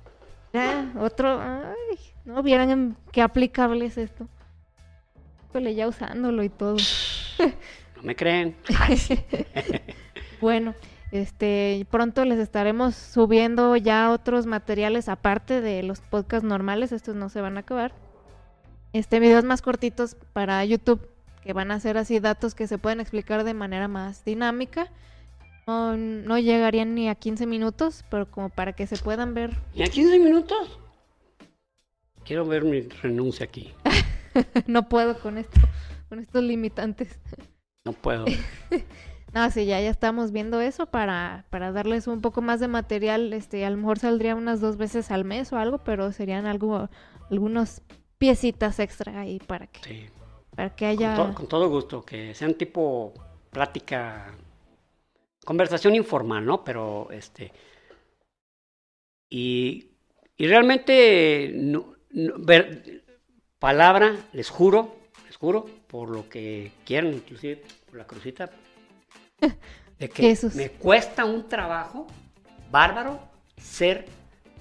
[0.53, 1.39] Ya, otro.
[1.39, 4.27] Ay, no vieran qué aplicable es esto.
[5.51, 6.77] Híjole, ya usándolo y todo.
[7.97, 8.57] No me creen.
[10.41, 10.75] Bueno,
[11.13, 17.29] este, pronto les estaremos subiendo ya otros materiales aparte de los podcasts normales, estos no
[17.29, 17.93] se van a acabar.
[18.93, 21.09] Este, videos más cortitos para YouTube,
[21.43, 24.91] que van a ser así datos que se pueden explicar de manera más dinámica.
[25.67, 29.57] No, no llegarían ni a 15 minutos, pero como para que se puedan ver.
[29.75, 30.79] ¿Y a 15 minutos?
[32.25, 33.73] Quiero ver mi renuncia aquí.
[34.67, 35.61] no puedo con esto,
[36.09, 37.19] con estos limitantes.
[37.85, 38.25] No puedo.
[39.37, 43.35] No, sí, ya, ya estamos viendo eso para, para darles un poco más de material.
[43.35, 46.89] Este, a lo mejor saldría unas dos veces al mes o algo, pero serían algo,
[47.31, 47.83] algunos
[48.17, 50.07] piecitas extra ahí para que, Sí.
[50.55, 51.17] para que Con, haya.
[51.17, 52.03] to- con todo gusto.
[52.03, 53.13] Que sean tipo
[53.51, 54.35] plática,
[55.45, 56.65] conversación informal, ¿no?
[56.65, 57.53] Pero este.
[59.29, 59.91] Y,
[60.39, 63.03] y realmente, no- no- ver-
[63.59, 68.51] palabra, les juro, les juro, por lo que quieran, inclusive por la crucita,
[69.99, 70.55] de que Jesús.
[70.55, 72.07] me cuesta un trabajo
[72.71, 73.21] bárbaro
[73.57, 74.07] ser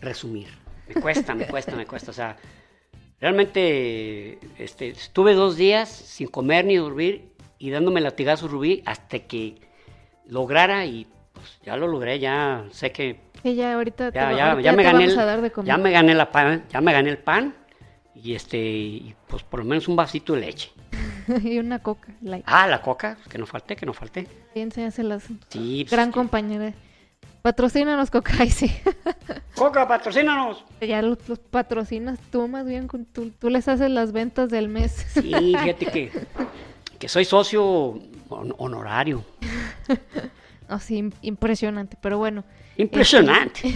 [0.01, 0.47] resumir.
[0.87, 2.11] Me cuesta, me cuesta, me cuesta.
[2.11, 2.37] O sea,
[3.19, 9.55] realmente este, estuve dos días sin comer ni dormir y dándome latigazos rubí hasta que
[10.27, 14.51] lograra y pues, ya lo logré, ya sé que Sí, ya ahorita ya, va- ya,
[14.51, 15.67] ahorita ya me te gané vamos el, a dar de comer.
[15.67, 17.55] ya me gané la pan, ya me gané el pan
[18.15, 20.71] y este y pues por lo menos un vasito de leche.
[21.43, 22.09] y una coca.
[22.45, 24.27] Ah, la coca, que no falte, que no falte.
[24.55, 25.23] Enséñaselas.
[25.49, 26.73] Sí, pues, Gran es que- compañera.
[27.41, 28.33] Patrocínanos, Coca.
[28.39, 28.71] Ay, sí.
[29.55, 30.65] Coca, patrocínanos.
[30.81, 32.87] ya los, los patrocinas tú más bien.
[32.87, 34.91] con- Tú, tú les haces las ventas del mes.
[35.13, 36.11] Sí, fíjate que,
[36.97, 37.99] que soy socio
[38.29, 39.23] hon- honorario.
[40.69, 41.97] Oh, sí, im- impresionante.
[42.01, 42.43] Pero bueno.
[42.77, 43.75] Impresionante.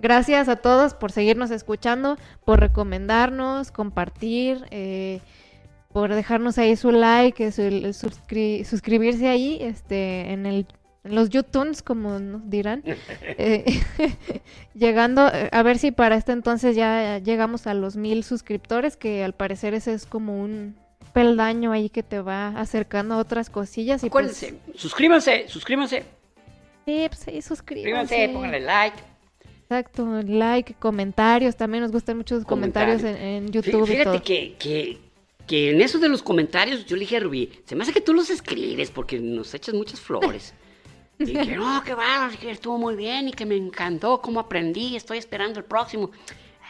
[0.00, 5.20] Gracias a todos por seguirnos escuchando, por recomendarnos, compartir, eh,
[5.96, 10.66] por dejarnos ahí su like, su- el suscri- suscribirse ahí, este, en el
[11.04, 12.82] en los YouTunes, como nos dirán.
[13.38, 13.64] Eh,
[14.74, 15.22] llegando,
[15.52, 19.72] a ver si para este entonces ya llegamos a los mil suscriptores, que al parecer
[19.72, 20.76] ese es como un
[21.14, 24.04] peldaño ahí que te va acercando a otras cosillas.
[24.04, 26.00] Y pues, Acuérdense, suscríbanse, suscríbanse,
[26.84, 27.46] sí, pues suscríbanse.
[27.46, 28.98] suscríbanse, pónganle like.
[29.62, 34.22] Exacto, like, comentarios, también nos gustan mucho los comentarios, en, en YouTube y Fíjate todo.
[34.22, 34.98] que, que,
[35.46, 38.00] que en eso de los comentarios yo le dije a Rubí, se me hace que
[38.00, 40.54] tú los escribes porque nos echas muchas flores.
[41.18, 44.96] Y que no, que va, que estuvo muy bien y que me encantó cómo aprendí,
[44.96, 46.10] estoy esperando el próximo.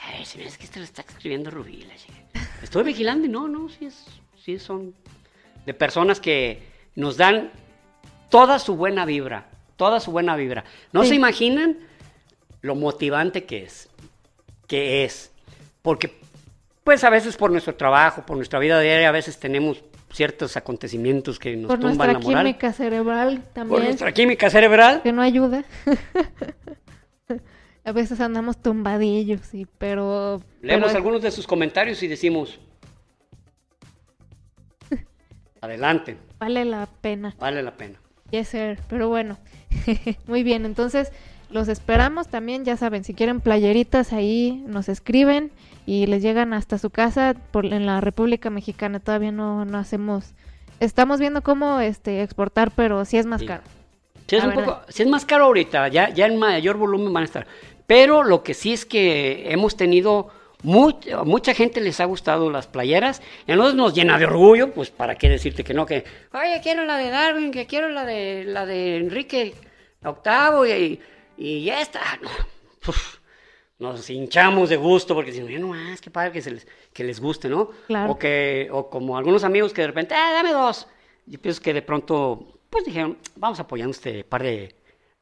[0.05, 1.83] Ay, se me hace que este lo está escribiendo Rubí.
[1.83, 2.43] la.
[2.63, 4.05] Estoy vigilando y no, no, sí, es,
[4.45, 4.95] sí son
[5.65, 6.63] de personas que
[6.95, 7.51] nos dan
[8.31, 10.65] toda su buena vibra, toda su buena vibra.
[10.93, 11.09] No Sí.
[11.09, 11.79] se imaginan
[12.63, 13.89] lo motivante que es,
[14.69, 15.33] que es,
[15.83, 16.21] porque
[16.87, 19.83] pues a veces por nuestro trabajo, por nuestra vida diaria, a veces tenemos
[20.13, 22.45] ciertos acontecimientos que nos Por tumban nuestra la moral.
[22.45, 25.03] química cerebral Por también, nuestra química cerebral.
[25.03, 25.65] que no ayuda.
[27.85, 30.41] a veces andamos tumbadillos, sí, pero...
[30.63, 32.61] Leemos pero- algunos de sus comentarios y decimos,
[35.61, 37.35] adelante, Vale la pena.
[37.39, 37.99] vale la pena.
[38.31, 38.79] Yes, sir.
[38.89, 39.39] Pero bueno,
[40.27, 40.67] muy bien.
[40.67, 41.13] Entonces,
[41.51, 42.65] los esperamos también.
[42.65, 45.51] Ya saben, si quieren playeritas ahí, nos escriben
[45.87, 49.01] y les llegan hasta su casa por, en la República Mexicana.
[49.01, 50.35] Todavía no, no hacemos.
[50.81, 53.47] Estamos viendo cómo este exportar, pero sí es más Sí.
[53.47, 53.63] caro.
[54.29, 57.23] Sí es, un poco, sí es más caro ahorita, ya, ya en mayor volumen van
[57.23, 57.47] a estar.
[57.87, 60.31] Pero lo que sí es que hemos tenido,
[60.65, 64.73] much- a mucha gente les ha gustado las playeras, y nosotros nos llena de orgullo,
[64.73, 68.05] pues para qué decirte que no, que, oye, quiero la de Darwin, que quiero la
[68.05, 69.55] de, la de Enrique
[70.05, 71.01] Octavo y,
[71.39, 71.71] y.
[72.23, 72.31] No,
[72.89, 73.19] uf,
[73.79, 77.21] nos hinchamos de gusto porque decimos, "Mira nomás, qué padre que, se les, que les
[77.21, 77.71] guste, ¿no?
[77.87, 78.13] Claro.
[78.13, 80.87] O, que, o como algunos amigos que de repente, ah, dame dos.
[81.27, 84.75] Yo pienso que de pronto, pues dijeron, vamos apoyando este par de,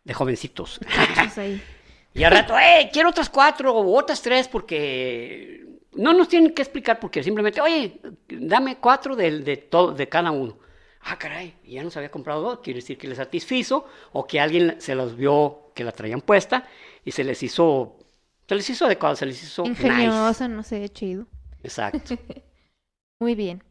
[0.05, 0.79] de jovencitos.
[1.37, 1.61] Ahí.
[2.15, 6.62] y al rato, eh, quiero otras cuatro o otras tres porque no nos tienen que
[6.62, 10.59] explicar porque simplemente, oye, dame cuatro de, de, todo, de cada uno.
[11.07, 14.76] Ah, caray, ya nos había comprado dos, quiere decir que les satisfizo o que alguien
[14.80, 16.66] se los vio que la traían puesta
[17.05, 17.98] y se les hizo,
[18.48, 19.82] se les hizo adecuado, se les hizo nice.
[19.86, 21.26] Ingeniosa, no sé, chido.
[21.62, 22.16] Exacto.
[23.20, 23.62] Muy bien.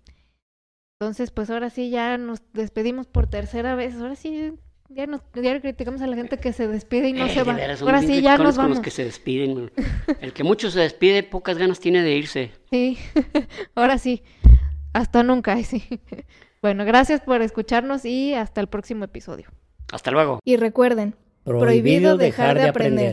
[0.99, 3.95] Entonces, pues ahora sí ya nos despedimos por tercera vez.
[3.95, 4.53] Ahora sí,
[4.89, 7.53] ya, nos, ya criticamos a la gente que se despide y no Eh, se va.
[7.53, 8.77] veras, Ahora sí ya nos con vamos.
[8.77, 9.71] los que se despiden.
[10.21, 12.51] El que mucho se despide, pocas ganas tiene de irse.
[12.69, 12.97] Sí,
[13.75, 14.23] ahora sí.
[14.93, 15.83] Hasta nunca, sí.
[16.63, 19.49] Bueno, gracias por escucharnos y hasta el próximo episodio.
[19.91, 20.39] Hasta luego.
[20.45, 23.11] Y recuerden, Prohibido dejar de aprender.